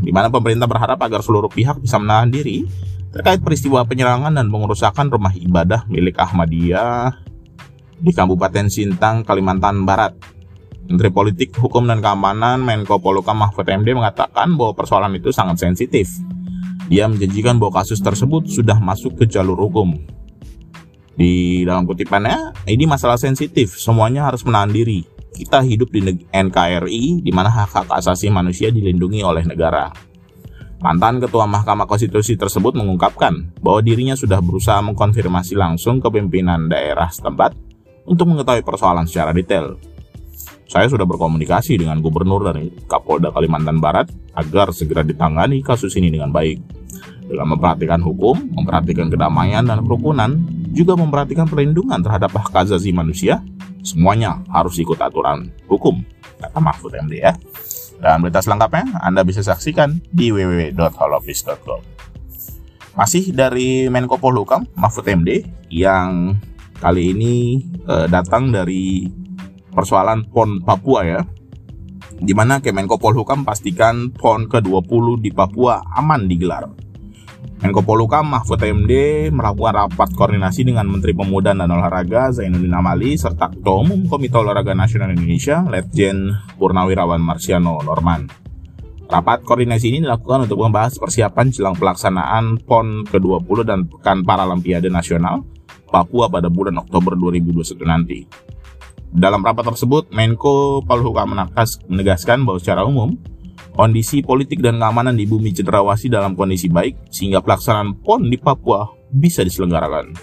di 0.00 0.10
mana 0.12 0.28
pemerintah 0.28 0.66
berharap 0.68 0.98
agar 1.00 1.20
seluruh 1.24 1.48
pihak 1.48 1.80
bisa 1.80 1.96
menahan 1.96 2.28
diri 2.28 2.68
terkait 3.08 3.40
peristiwa 3.40 3.84
penyerangan 3.88 4.36
dan 4.36 4.52
pengerusakan 4.52 5.08
rumah 5.08 5.32
ibadah 5.32 5.88
milik 5.88 6.20
Ahmadiyah 6.20 7.16
di 7.98 8.12
Kabupaten 8.14 8.68
Sintang, 8.70 9.24
Kalimantan 9.24 9.82
Barat. 9.82 10.14
Menteri 10.88 11.12
Politik, 11.12 11.52
Hukum 11.60 11.84
dan 11.84 12.00
Keamanan 12.00 12.64
Menko 12.64 12.96
Polhukam 12.96 13.44
Mahfud 13.44 13.68
MD 13.68 13.92
mengatakan 13.92 14.56
bahwa 14.56 14.72
persoalan 14.72 15.12
itu 15.20 15.28
sangat 15.28 15.60
sensitif. 15.60 16.08
Dia 16.88 17.04
menjanjikan 17.06 17.60
bahwa 17.60 17.84
kasus 17.84 18.00
tersebut 18.00 18.48
sudah 18.48 18.80
masuk 18.80 19.20
ke 19.20 19.24
jalur 19.28 19.60
hukum. 19.60 19.94
Di 21.14 21.62
dalam 21.68 21.84
kutipannya, 21.84 22.56
ini 22.64 22.88
masalah 22.88 23.20
sensitif, 23.20 23.76
semuanya 23.76 24.26
harus 24.26 24.40
menahan 24.42 24.72
diri 24.72 25.04
kita 25.38 25.62
hidup 25.62 25.94
di 25.94 26.02
NKRI 26.34 27.22
di 27.22 27.30
mana 27.30 27.46
hak-hak 27.46 27.86
asasi 27.94 28.26
manusia 28.26 28.74
dilindungi 28.74 29.22
oleh 29.22 29.46
negara. 29.46 29.94
Mantan 30.78 31.18
Ketua 31.18 31.46
Mahkamah 31.46 31.90
Konstitusi 31.90 32.38
tersebut 32.38 32.74
mengungkapkan 32.74 33.50
bahwa 33.62 33.82
dirinya 33.82 34.14
sudah 34.14 34.38
berusaha 34.38 34.78
mengkonfirmasi 34.82 35.58
langsung 35.58 35.98
ke 35.98 36.06
pimpinan 36.10 36.70
daerah 36.70 37.10
setempat 37.10 37.54
untuk 38.06 38.30
mengetahui 38.30 38.62
persoalan 38.62 39.06
secara 39.06 39.34
detail. 39.34 39.78
Saya 40.68 40.86
sudah 40.86 41.08
berkomunikasi 41.08 41.80
dengan 41.80 41.98
Gubernur 41.98 42.46
dan 42.46 42.70
Kapolda 42.86 43.34
Kalimantan 43.34 43.82
Barat 43.82 44.06
agar 44.38 44.70
segera 44.70 45.02
ditangani 45.02 45.64
kasus 45.66 45.96
ini 45.98 46.14
dengan 46.14 46.30
baik. 46.30 46.77
Dengan 47.28 47.56
memperhatikan 47.56 48.00
hukum, 48.00 48.40
memperhatikan 48.56 49.12
kedamaian 49.12 49.64
dan 49.64 49.84
kerukunan, 49.84 50.38
juga 50.72 50.96
memperhatikan 50.96 51.44
perlindungan 51.44 52.00
terhadap 52.00 52.32
hak 52.32 52.54
asasi 52.68 52.92
manusia, 52.92 53.44
Semuanya 53.88 54.42
harus 54.50 54.76
ikut 54.76 54.98
aturan 54.98 55.48
hukum, 55.70 56.02
kata 56.36 56.58
Mahfud 56.58 56.92
MD 56.92 57.24
ya. 57.24 57.32
Dan 57.98 58.22
berita 58.22 58.44
selengkapnya 58.44 59.00
Anda 59.02 59.24
bisa 59.24 59.42
saksikan 59.42 60.04
di 60.12 60.30
www.holofis.com. 60.30 61.80
Masih 62.98 63.30
dari 63.30 63.88
Menko 63.88 64.18
Polhukam, 64.18 64.66
Mahfud 64.74 65.06
MD, 65.06 65.46
yang 65.70 66.34
kali 66.82 67.14
ini 67.14 67.64
eh, 67.86 68.06
datang 68.10 68.50
dari 68.50 69.06
persoalan 69.70 70.26
PON 70.28 70.60
Papua 70.66 71.06
ya, 71.06 71.20
di 72.18 72.34
mana 72.34 72.58
Kemenko 72.58 72.98
Polhukam 72.98 73.46
pastikan 73.46 74.10
PON 74.10 74.50
ke-20 74.50 75.22
di 75.22 75.30
Papua 75.30 75.80
aman 75.94 76.26
digelar. 76.26 76.66
Menko 77.58 77.82
Polhukam 77.82 78.30
Mahfud 78.30 78.62
MD 78.62 79.26
melakukan 79.34 79.74
rapat 79.74 80.14
koordinasi 80.14 80.62
dengan 80.62 80.86
Menteri 80.86 81.10
Pemuda 81.10 81.50
dan 81.50 81.66
Olahraga 81.66 82.30
Zainuddin 82.30 82.70
Amali 82.70 83.18
serta 83.18 83.50
Ketua 83.50 83.82
Umum 83.82 84.06
Komite 84.06 84.38
Olahraga 84.38 84.78
Nasional 84.78 85.10
Indonesia 85.10 85.66
Letjen 85.66 86.38
Purnawirawan 86.54 87.18
Marsiano 87.18 87.82
Norman. 87.82 88.30
Rapat 89.08 89.42
koordinasi 89.42 89.90
ini 89.90 89.98
dilakukan 90.04 90.46
untuk 90.46 90.62
membahas 90.62 91.00
persiapan 91.00 91.48
jelang 91.50 91.74
pelaksanaan 91.74 92.60
PON 92.62 93.08
ke-20 93.08 93.58
dan 93.64 93.88
Pekan 93.88 94.20
Paralimpiade 94.22 94.92
Nasional 94.92 95.42
Papua 95.88 96.28
pada 96.28 96.52
bulan 96.52 96.76
Oktober 96.78 97.16
2021 97.16 97.88
nanti. 97.88 98.18
Dalam 99.08 99.40
rapat 99.40 99.72
tersebut, 99.72 100.12
Menko 100.12 100.84
Polhukam 100.84 101.32
menegaskan 101.88 102.44
bahwa 102.44 102.60
secara 102.60 102.84
umum 102.84 103.16
Kondisi 103.78 104.26
politik 104.26 104.58
dan 104.58 104.82
keamanan 104.82 105.14
di 105.14 105.22
bumi 105.22 105.54
cenderawasih 105.54 106.10
dalam 106.10 106.34
kondisi 106.34 106.66
baik 106.66 107.14
sehingga 107.14 107.38
pelaksanaan 107.38 108.02
PON 108.02 108.26
di 108.26 108.34
Papua 108.34 108.90
bisa 109.06 109.46
diselenggarakan. 109.46 110.18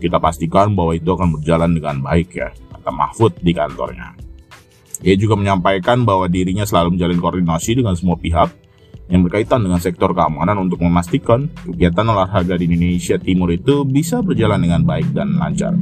Kita 0.00 0.16
pastikan 0.16 0.72
bahwa 0.72 0.96
itu 0.96 1.12
akan 1.12 1.36
berjalan 1.36 1.76
dengan 1.76 2.00
baik 2.00 2.32
ya, 2.32 2.48
kata 2.48 2.88
Mahfud 2.88 3.44
di 3.44 3.52
kantornya. 3.52 4.16
Ia 5.04 5.20
juga 5.20 5.36
menyampaikan 5.36 6.08
bahwa 6.08 6.32
dirinya 6.32 6.64
selalu 6.64 6.96
menjalin 6.96 7.20
koordinasi 7.20 7.76
dengan 7.76 7.92
semua 7.92 8.16
pihak 8.16 8.56
yang 9.12 9.20
berkaitan 9.20 9.68
dengan 9.68 9.84
sektor 9.84 10.16
keamanan 10.16 10.56
untuk 10.56 10.80
memastikan 10.80 11.44
kegiatan 11.68 12.08
olahraga 12.08 12.56
di 12.56 12.72
Indonesia 12.72 13.20
Timur 13.20 13.52
itu 13.52 13.84
bisa 13.84 14.24
berjalan 14.24 14.64
dengan 14.64 14.80
baik 14.88 15.12
dan 15.12 15.36
lancar. 15.36 15.76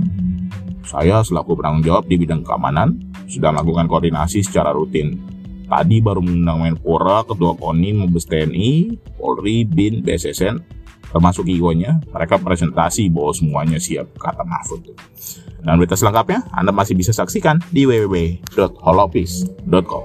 Saya 0.83 1.23
selaku 1.23 1.55
penanggung 1.55 1.87
jawab 1.87 2.11
di 2.11 2.19
bidang 2.19 2.43
keamanan 2.43 2.99
sudah 3.31 3.55
melakukan 3.55 3.87
koordinasi 3.87 4.43
secara 4.43 4.75
rutin 4.75 5.36
Tadi 5.67 5.99
baru 5.99 6.23
mengundang 6.23 6.63
Menpora, 6.63 7.27
Ketua 7.27 7.59
KONI, 7.59 7.91
Mabes 7.99 8.31
TNI, 8.31 8.95
Polri, 9.19 9.67
BIN, 9.67 10.07
BSSN, 10.07 10.63
termasuk 11.11 11.51
IGO-nya. 11.51 11.99
Mereka 12.15 12.39
presentasi 12.39 13.11
bahwa 13.11 13.35
semuanya 13.35 13.83
siap, 13.83 14.15
kata 14.15 14.47
Mahfud. 14.47 14.95
Dan 15.67 15.83
berita 15.83 15.99
selengkapnya 15.99 16.47
Anda 16.55 16.71
masih 16.71 16.95
bisa 16.95 17.11
saksikan 17.11 17.59
di 17.75 17.83
www.holopis.com. 17.83 20.05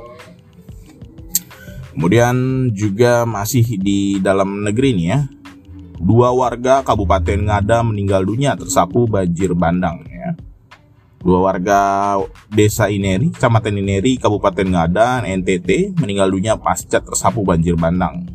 Kemudian 1.92 2.72
juga 2.74 3.28
masih 3.30 3.78
di 3.78 4.18
dalam 4.18 4.66
negeri 4.66 4.98
nih 4.98 5.06
ya. 5.06 5.30
Dua 6.02 6.34
warga 6.34 6.82
Kabupaten 6.82 7.46
Ngada 7.46 7.86
meninggal 7.86 8.26
dunia 8.26 8.58
tersapu 8.58 9.06
banjir 9.06 9.54
bandang. 9.54 10.02
Dua 11.22 11.38
warga 11.54 12.18
Desa 12.50 12.90
Ineri, 12.90 13.30
Kecamatan 13.30 13.78
Ineri, 13.78 14.18
Kabupaten 14.18 14.66
Ngada, 14.66 15.22
NTT 15.22 15.94
meninggal 16.02 16.34
dunia 16.34 16.58
pasca 16.58 16.98
tersapu 16.98 17.46
banjir 17.46 17.78
bandang. 17.78 18.26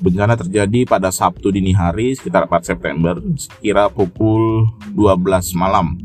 Bencana 0.00 0.32
terjadi 0.36 0.88
pada 0.88 1.12
Sabtu 1.12 1.52
dini 1.52 1.76
hari 1.76 2.16
sekitar 2.16 2.48
4 2.48 2.72
September 2.72 3.20
sekira 3.36 3.92
pukul 3.92 4.68
12 4.96 5.56
malam 5.60 5.96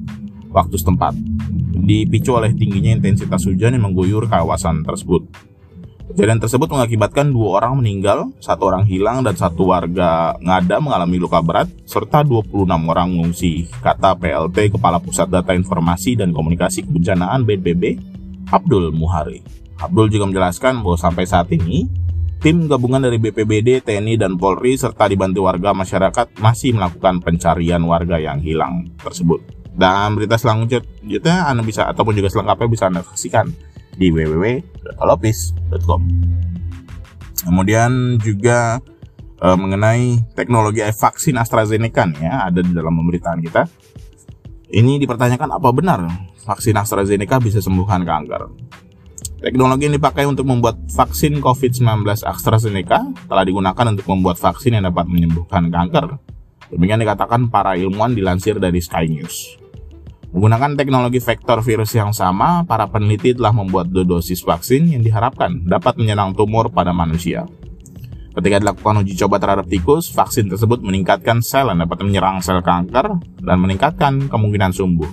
waktu 0.52 0.76
setempat. 0.76 1.16
Dipicu 1.80 2.36
oleh 2.36 2.52
tingginya 2.56 2.92
intensitas 2.92 3.48
hujan 3.48 3.80
yang 3.80 3.92
mengguyur 3.92 4.28
kawasan 4.28 4.84
tersebut. 4.84 5.51
Kejadian 6.12 6.44
tersebut 6.44 6.68
mengakibatkan 6.68 7.32
dua 7.32 7.64
orang 7.64 7.80
meninggal, 7.80 8.36
satu 8.44 8.68
orang 8.68 8.84
hilang, 8.84 9.24
dan 9.24 9.32
satu 9.40 9.72
warga 9.72 10.36
ngada 10.44 10.84
mengalami 10.84 11.16
luka 11.24 11.40
berat, 11.40 11.72
serta 11.88 12.20
26 12.28 12.68
orang 12.68 13.08
mengungsi, 13.08 13.72
kata 13.80 14.20
PLT 14.20 14.76
Kepala 14.76 15.00
Pusat 15.00 15.40
Data 15.40 15.56
Informasi 15.56 16.20
dan 16.20 16.36
Komunikasi 16.36 16.84
Kebencanaan 16.84 17.48
BNPB, 17.48 17.96
Abdul 18.52 18.92
Muhari. 18.92 19.40
Abdul 19.80 20.12
juga 20.12 20.28
menjelaskan 20.28 20.84
bahwa 20.84 21.00
sampai 21.00 21.24
saat 21.24 21.48
ini, 21.56 21.88
tim 22.44 22.68
gabungan 22.68 23.08
dari 23.08 23.16
BPBD, 23.16 23.80
TNI, 23.80 24.20
dan 24.20 24.36
Polri, 24.36 24.76
serta 24.76 25.08
dibantu 25.08 25.48
warga 25.48 25.72
masyarakat 25.72 26.44
masih 26.44 26.76
melakukan 26.76 27.24
pencarian 27.24 27.80
warga 27.88 28.20
yang 28.20 28.44
hilang 28.44 28.92
tersebut. 29.00 29.40
Dan 29.72 30.20
berita 30.20 30.36
selanjutnya 30.36 31.48
Anda 31.48 31.64
bisa 31.64 31.88
ataupun 31.88 32.20
juga 32.20 32.28
selengkapnya 32.28 32.68
bisa 32.68 32.92
Anda 32.92 33.08
saksikan 33.08 33.71
di 33.96 34.12
www.holopis.com. 34.12 36.02
Kemudian 37.42 38.22
juga 38.22 38.78
e, 39.42 39.48
mengenai 39.58 40.22
teknologi 40.38 40.86
vaksin 40.86 41.36
AstraZeneca 41.42 42.06
ya 42.22 42.48
ada 42.48 42.62
di 42.62 42.72
dalam 42.72 42.94
pemberitaan 43.02 43.42
kita. 43.42 43.66
Ini 44.72 45.04
dipertanyakan 45.04 45.60
apa 45.60 45.70
benar 45.76 46.00
vaksin 46.48 46.78
AstraZeneca 46.78 47.42
bisa 47.44 47.60
sembuhkan 47.60 48.08
kanker. 48.08 48.48
Teknologi 49.42 49.90
yang 49.90 49.98
dipakai 49.98 50.30
untuk 50.30 50.46
membuat 50.46 50.78
vaksin 50.94 51.42
COVID-19 51.42 52.06
AstraZeneca 52.06 53.10
telah 53.26 53.42
digunakan 53.42 53.86
untuk 53.90 54.06
membuat 54.06 54.38
vaksin 54.38 54.78
yang 54.78 54.86
dapat 54.86 55.10
menyembuhkan 55.10 55.66
kanker. 55.74 56.22
Demikian 56.70 57.02
dikatakan 57.02 57.50
para 57.50 57.74
ilmuwan 57.74 58.14
dilansir 58.14 58.62
dari 58.62 58.78
Sky 58.80 59.10
News. 59.10 59.58
Menggunakan 60.32 60.80
teknologi 60.80 61.20
vektor 61.20 61.60
virus 61.60 61.92
yang 61.92 62.16
sama, 62.16 62.64
para 62.64 62.88
peneliti 62.88 63.36
telah 63.36 63.52
membuat 63.52 63.92
dua 63.92 64.08
dosis 64.08 64.40
vaksin 64.40 64.88
yang 64.96 65.04
diharapkan 65.04 65.68
dapat 65.68 66.00
menyerang 66.00 66.32
tumor 66.32 66.72
pada 66.72 66.96
manusia. 66.96 67.44
Ketika 68.32 68.64
dilakukan 68.64 69.04
uji 69.04 69.20
coba 69.20 69.44
terhadap 69.44 69.68
tikus, 69.68 70.08
vaksin 70.08 70.48
tersebut 70.48 70.80
meningkatkan 70.80 71.44
sel 71.44 71.68
yang 71.68 71.84
dapat 71.84 72.00
menyerang 72.08 72.40
sel 72.40 72.64
kanker 72.64 73.20
dan 73.44 73.58
meningkatkan 73.60 74.32
kemungkinan 74.32 74.72
sembuh. 74.72 75.12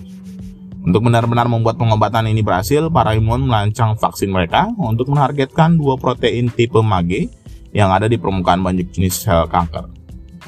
Untuk 0.86 1.02
benar-benar 1.02 1.50
membuat 1.50 1.82
pengobatan 1.82 2.30
ini 2.30 2.46
berhasil, 2.46 2.86
para 2.86 3.18
ilmuwan 3.18 3.42
melancang 3.42 3.98
vaksin 3.98 4.30
mereka 4.30 4.70
untuk 4.78 5.10
menargetkan 5.10 5.74
dua 5.74 5.98
protein 5.98 6.46
tipe 6.46 6.78
MAGE 6.78 7.26
yang 7.74 7.90
ada 7.90 8.06
di 8.06 8.22
permukaan 8.22 8.62
banyak 8.62 8.86
jenis 8.94 9.26
sel 9.26 9.50
kanker. 9.50 9.97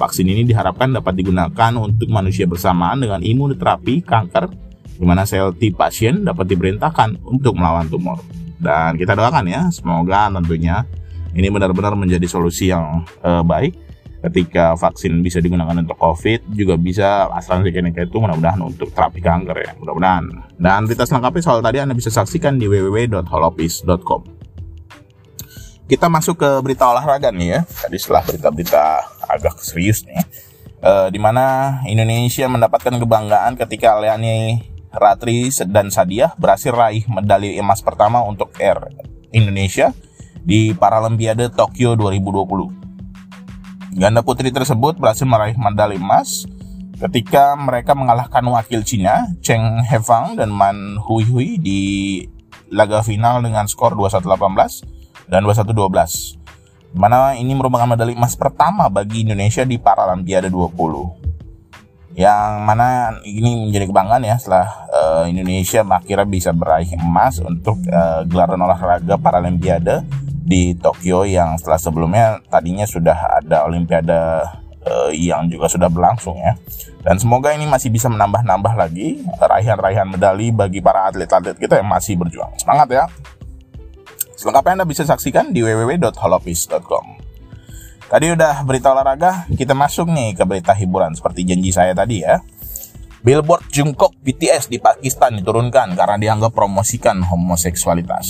Vaksin 0.01 0.25
ini 0.25 0.49
diharapkan 0.49 0.97
dapat 0.97 1.13
digunakan 1.13 1.73
untuk 1.77 2.09
manusia 2.09 2.49
bersamaan 2.49 3.05
dengan 3.05 3.21
imunoterapi 3.21 4.01
kanker, 4.01 4.49
di 4.97 5.05
mana 5.05 5.29
sel 5.29 5.53
T 5.53 5.77
pasien 5.77 6.25
dapat 6.25 6.49
diperintahkan 6.49 7.21
untuk 7.29 7.53
melawan 7.53 7.85
tumor. 7.93 8.17
Dan 8.57 8.97
kita 8.97 9.13
doakan 9.13 9.45
ya, 9.45 9.69
semoga 9.69 10.33
tentunya 10.33 10.89
ini 11.37 11.53
benar-benar 11.53 11.93
menjadi 12.01 12.25
solusi 12.25 12.73
yang 12.73 13.05
uh, 13.21 13.45
baik 13.45 13.77
ketika 14.21 14.73
vaksin 14.77 15.21
bisa 15.21 15.41
digunakan 15.41 15.77
untuk 15.77 15.97
COVID 15.97 16.53
juga 16.53 16.77
bisa 16.77 17.29
AstraZeneca 17.33 18.05
itu 18.05 18.17
mudah-mudahan 18.21 18.61
untuk 18.61 18.93
terapi 18.93 19.17
kanker 19.25 19.57
ya 19.57 19.73
mudah-mudahan 19.81 20.29
dan 20.61 20.85
kita 20.85 21.09
selengkapnya 21.09 21.41
soal 21.41 21.65
tadi 21.65 21.81
Anda 21.81 21.97
bisa 21.97 22.13
saksikan 22.13 22.61
di 22.61 22.69
www.holopis.com 22.69 24.41
kita 25.91 26.07
masuk 26.07 26.39
ke 26.39 26.51
berita 26.63 26.87
olahraga 26.87 27.35
nih 27.35 27.59
ya. 27.59 27.61
Tadi 27.67 27.99
setelah 27.99 28.23
berita-berita 28.23 28.83
agak 29.31 29.63
serius 29.63 30.03
nih. 30.07 30.19
Uh, 30.81 31.13
di 31.13 31.21
mana 31.21 31.79
Indonesia 31.85 32.49
mendapatkan 32.49 32.97
kebanggaan 32.97 33.53
ketika 33.61 34.01
Leani 34.01 34.65
Ratri 34.91 35.53
dan 35.69 35.93
Sadiah 35.93 36.33
berhasil 36.41 36.73
raih 36.73 37.05
medali 37.07 37.61
emas 37.61 37.85
pertama 37.85 38.25
untuk 38.25 38.51
Air 38.59 38.91
Indonesia 39.31 39.93
di 40.41 40.73
Paralimpiade 40.75 41.53
Tokyo 41.53 41.95
2020. 41.95 44.01
Ganda 44.01 44.25
putri 44.25 44.49
tersebut 44.51 44.97
berhasil 44.97 45.29
meraih 45.29 45.55
medali 45.61 46.01
emas 46.01 46.49
ketika 47.01 47.57
mereka 47.57 47.97
mengalahkan 47.97 48.45
wakil 48.49 48.85
Cina 48.85 49.29
Cheng 49.45 49.85
Hefang 49.85 50.37
dan 50.37 50.53
Man 50.53 50.97
Hui 51.01 51.25
Hui 51.29 51.57
di 51.61 51.81
laga 52.71 53.03
final 53.03 53.43
dengan 53.43 53.67
skor 53.67 53.99
21-18 53.99 55.31
dan 55.31 55.47
2112. 55.47 56.40
Mana 56.91 57.39
ini 57.39 57.55
merupakan 57.55 57.87
medali 57.87 58.19
emas 58.19 58.35
pertama 58.35 58.91
bagi 58.91 59.23
Indonesia 59.23 59.63
di 59.63 59.79
Paralimpiade 59.79 60.51
20. 60.51 62.19
Yang 62.19 62.51
mana 62.67 63.15
ini 63.23 63.71
menjadi 63.71 63.87
kebanggaan 63.87 64.27
ya 64.27 64.35
setelah 64.35 64.67
uh, 64.91 65.25
Indonesia 65.31 65.87
akhirnya 65.87 66.27
bisa 66.27 66.51
meraih 66.51 66.91
emas 66.99 67.39
untuk 67.39 67.79
uh, 67.87 68.27
gelaran 68.27 68.59
olahraga 68.59 69.15
Paralimpiade 69.15 70.03
di 70.43 70.75
Tokyo 70.75 71.23
yang 71.23 71.55
setelah 71.55 71.79
sebelumnya 71.79 72.43
tadinya 72.51 72.83
sudah 72.83 73.39
ada 73.39 73.63
Olimpiade 73.71 74.21
uh, 74.83 75.15
yang 75.15 75.47
juga 75.47 75.71
sudah 75.71 75.87
berlangsung 75.87 76.35
ya. 76.43 76.59
Dan 77.07 77.23
semoga 77.23 77.55
ini 77.55 77.71
masih 77.71 77.95
bisa 77.95 78.11
menambah-nambah 78.11 78.75
lagi 78.75 79.23
raihan-raihan 79.39 80.11
medali 80.11 80.51
bagi 80.51 80.83
para 80.83 81.07
atlet-atlet 81.07 81.55
kita 81.57 81.79
yang 81.79 81.89
masih 81.89 82.19
berjuang. 82.19 82.51
Semangat 82.59 82.91
ya! 82.91 83.05
Selengkapnya 84.41 84.81
Anda 84.81 84.87
bisa 84.89 85.05
saksikan 85.05 85.53
di 85.53 85.61
www.holopis.com. 85.61 87.05
Tadi 88.09 88.27
udah 88.33 88.65
berita 88.65 88.89
olahraga, 88.89 89.45
kita 89.53 89.77
masuk 89.77 90.09
nih 90.09 90.33
ke 90.33 90.49
berita 90.49 90.73
hiburan 90.73 91.13
seperti 91.13 91.45
janji 91.45 91.69
saya 91.77 91.93
tadi 91.93 92.25
ya. 92.25 92.41
Billboard 93.21 93.69
Jungkook 93.69 94.17
BTS 94.25 94.73
di 94.73 94.81
Pakistan 94.81 95.37
diturunkan 95.37 95.93
karena 95.93 96.17
dianggap 96.17 96.57
promosikan 96.57 97.21
homoseksualitas. 97.21 98.27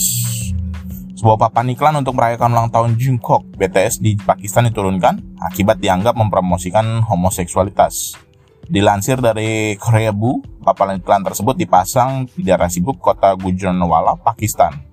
Sebuah 1.15 1.47
papan 1.47 1.71
iklan 1.71 2.03
untuk 2.03 2.19
merayakan 2.19 2.59
ulang 2.59 2.67
tahun 2.75 2.99
Jungkook 2.99 3.55
BTS 3.55 4.03
di 4.03 4.19
Pakistan 4.19 4.67
diturunkan 4.67 5.39
akibat 5.39 5.79
dianggap 5.79 6.19
mempromosikan 6.19 7.07
homoseksualitas. 7.07 8.19
Dilansir 8.67 9.23
dari 9.23 9.79
Korea 9.79 10.11
Bu, 10.11 10.43
papan 10.59 10.99
iklan 10.99 11.23
tersebut 11.23 11.55
dipasang 11.55 12.27
di 12.35 12.43
daerah 12.43 12.67
sibuk 12.67 12.99
kota 12.99 13.31
Gujranwala, 13.39 14.19
Pakistan. 14.19 14.90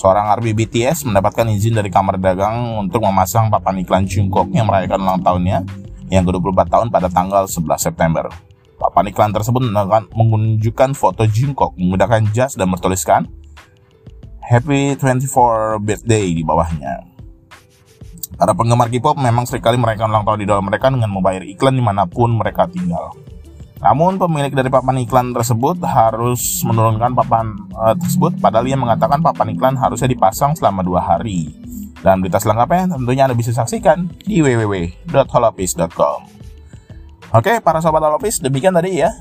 Seorang 0.00 0.32
army 0.32 0.56
BTS 0.56 1.04
mendapatkan 1.04 1.44
izin 1.44 1.76
dari 1.76 1.92
kamar 1.92 2.16
dagang 2.16 2.88
untuk 2.88 3.04
memasang 3.04 3.52
papan 3.52 3.84
iklan 3.84 4.08
Jungkook 4.08 4.48
yang 4.48 4.64
merayakan 4.64 4.96
ulang 4.96 5.20
tahunnya 5.20 5.60
yang 6.08 6.24
ke-24 6.24 6.72
tahun 6.72 6.86
pada 6.88 7.12
tanggal 7.12 7.44
11 7.44 7.68
September. 7.76 8.32
Papan 8.80 9.12
iklan 9.12 9.28
tersebut 9.28 9.60
menunjukkan 10.16 10.96
foto 10.96 11.28
Jungkook 11.28 11.76
menggunakan 11.76 12.32
jas 12.32 12.56
dan 12.56 12.72
bertuliskan 12.72 13.28
Happy 14.40 14.96
24 14.96 15.84
Birthday 15.84 16.32
di 16.32 16.40
bawahnya. 16.48 17.04
Para 18.40 18.56
penggemar 18.56 18.88
K-pop 18.88 19.20
memang 19.20 19.44
sering 19.44 19.60
kali 19.60 19.76
merayakan 19.76 20.16
ulang 20.16 20.24
tahun 20.24 20.40
di 20.40 20.48
dalam 20.48 20.64
mereka 20.64 20.88
dengan 20.88 21.12
membayar 21.12 21.44
iklan 21.44 21.76
di 21.76 21.84
mana 21.84 22.08
pun 22.08 22.40
mereka 22.40 22.64
tinggal. 22.72 23.12
Namun 23.80 24.20
pemilik 24.20 24.52
dari 24.52 24.68
papan 24.68 25.00
iklan 25.00 25.32
tersebut 25.32 25.80
harus 25.80 26.60
menurunkan 26.68 27.16
papan 27.16 27.56
uh, 27.72 27.96
tersebut 27.96 28.36
padahal 28.36 28.68
ia 28.68 28.76
mengatakan 28.76 29.24
papan 29.24 29.56
iklan 29.56 29.76
harusnya 29.80 30.08
dipasang 30.08 30.52
selama 30.52 30.84
dua 30.84 31.00
hari. 31.00 31.48
Dan 32.00 32.20
berita 32.24 32.40
selengkapnya 32.40 32.96
tentunya 32.96 33.28
Anda 33.28 33.36
bisa 33.36 33.52
saksikan 33.52 34.08
di 34.24 34.40
www.holopis.com. 34.40 36.20
Oke, 37.30 37.62
para 37.62 37.78
sobat 37.78 38.02
Holopis, 38.02 38.42
demikian 38.42 38.74
tadi 38.74 39.04
ya 39.04 39.12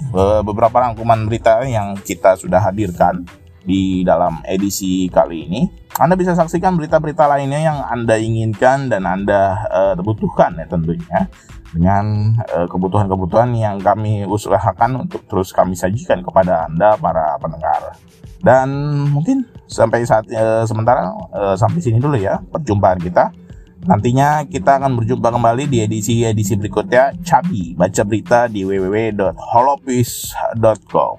beberapa 0.41 0.82
rangkuman 0.82 1.30
berita 1.30 1.62
yang 1.67 1.93
kita 2.00 2.39
sudah 2.39 2.58
hadirkan 2.58 3.28
di 3.63 4.04
dalam 4.06 4.39
edisi 4.48 5.08
kali 5.12 5.48
ini. 5.48 5.62
Anda 6.00 6.15
bisa 6.15 6.32
saksikan 6.32 6.80
berita-berita 6.80 7.28
lainnya 7.28 7.60
yang 7.60 7.78
Anda 7.84 8.15
inginkan 8.15 8.88
dan 8.88 9.04
Anda 9.04 9.67
uh, 9.67 9.93
butuhkan 10.00 10.56
ya 10.56 10.65
tentunya 10.67 11.28
dengan 11.69 12.34
kebutuhan 12.50 13.06
kebutuhan-kebutuhan 13.06 13.54
yang 13.54 13.78
kami 13.78 14.26
usahakan 14.26 15.06
untuk 15.06 15.22
terus 15.30 15.54
kami 15.54 15.78
sajikan 15.78 16.26
kepada 16.26 16.65
Anda 16.65 16.98
para 16.98 17.38
pendengar. 17.38 17.93
Dan 18.39 18.72
mungkin 19.12 19.43
sampai 19.67 20.08
saat 20.08 20.24
uh, 20.32 20.63
sementara 20.65 21.12
uh, 21.36 21.56
sampai 21.60 21.84
sini 21.84 22.00
dulu 22.00 22.15
ya 22.17 22.39
perjumpaan 22.50 23.00
kita. 23.00 23.32
Nantinya 23.80 24.43
kita 24.43 24.76
akan 24.76 25.00
berjumpa 25.00 25.32
kembali 25.32 25.72
di 25.72 25.80
edisi-edisi 25.88 26.60
berikutnya. 26.60 27.15
Cabi, 27.24 27.80
baca 27.80 28.04
berita 28.04 28.52
di 28.52 28.67
www.holopis.com. 28.67 31.15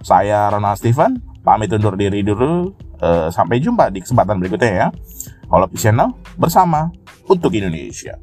Saya 0.00 0.48
Ronald 0.48 0.80
Steven, 0.80 1.20
pamit 1.48 1.72
undur 1.72 1.96
diri 1.96 2.20
dulu. 2.20 2.76
Uh, 2.98 3.30
sampai 3.30 3.62
jumpa 3.62 3.88
di 3.88 4.04
kesempatan 4.04 4.36
berikutnya 4.36 4.72
ya. 4.74 4.88
Holopis 5.48 5.80
Channel 5.80 6.12
bersama 6.36 6.92
untuk 7.24 7.56
Indonesia. 7.56 8.20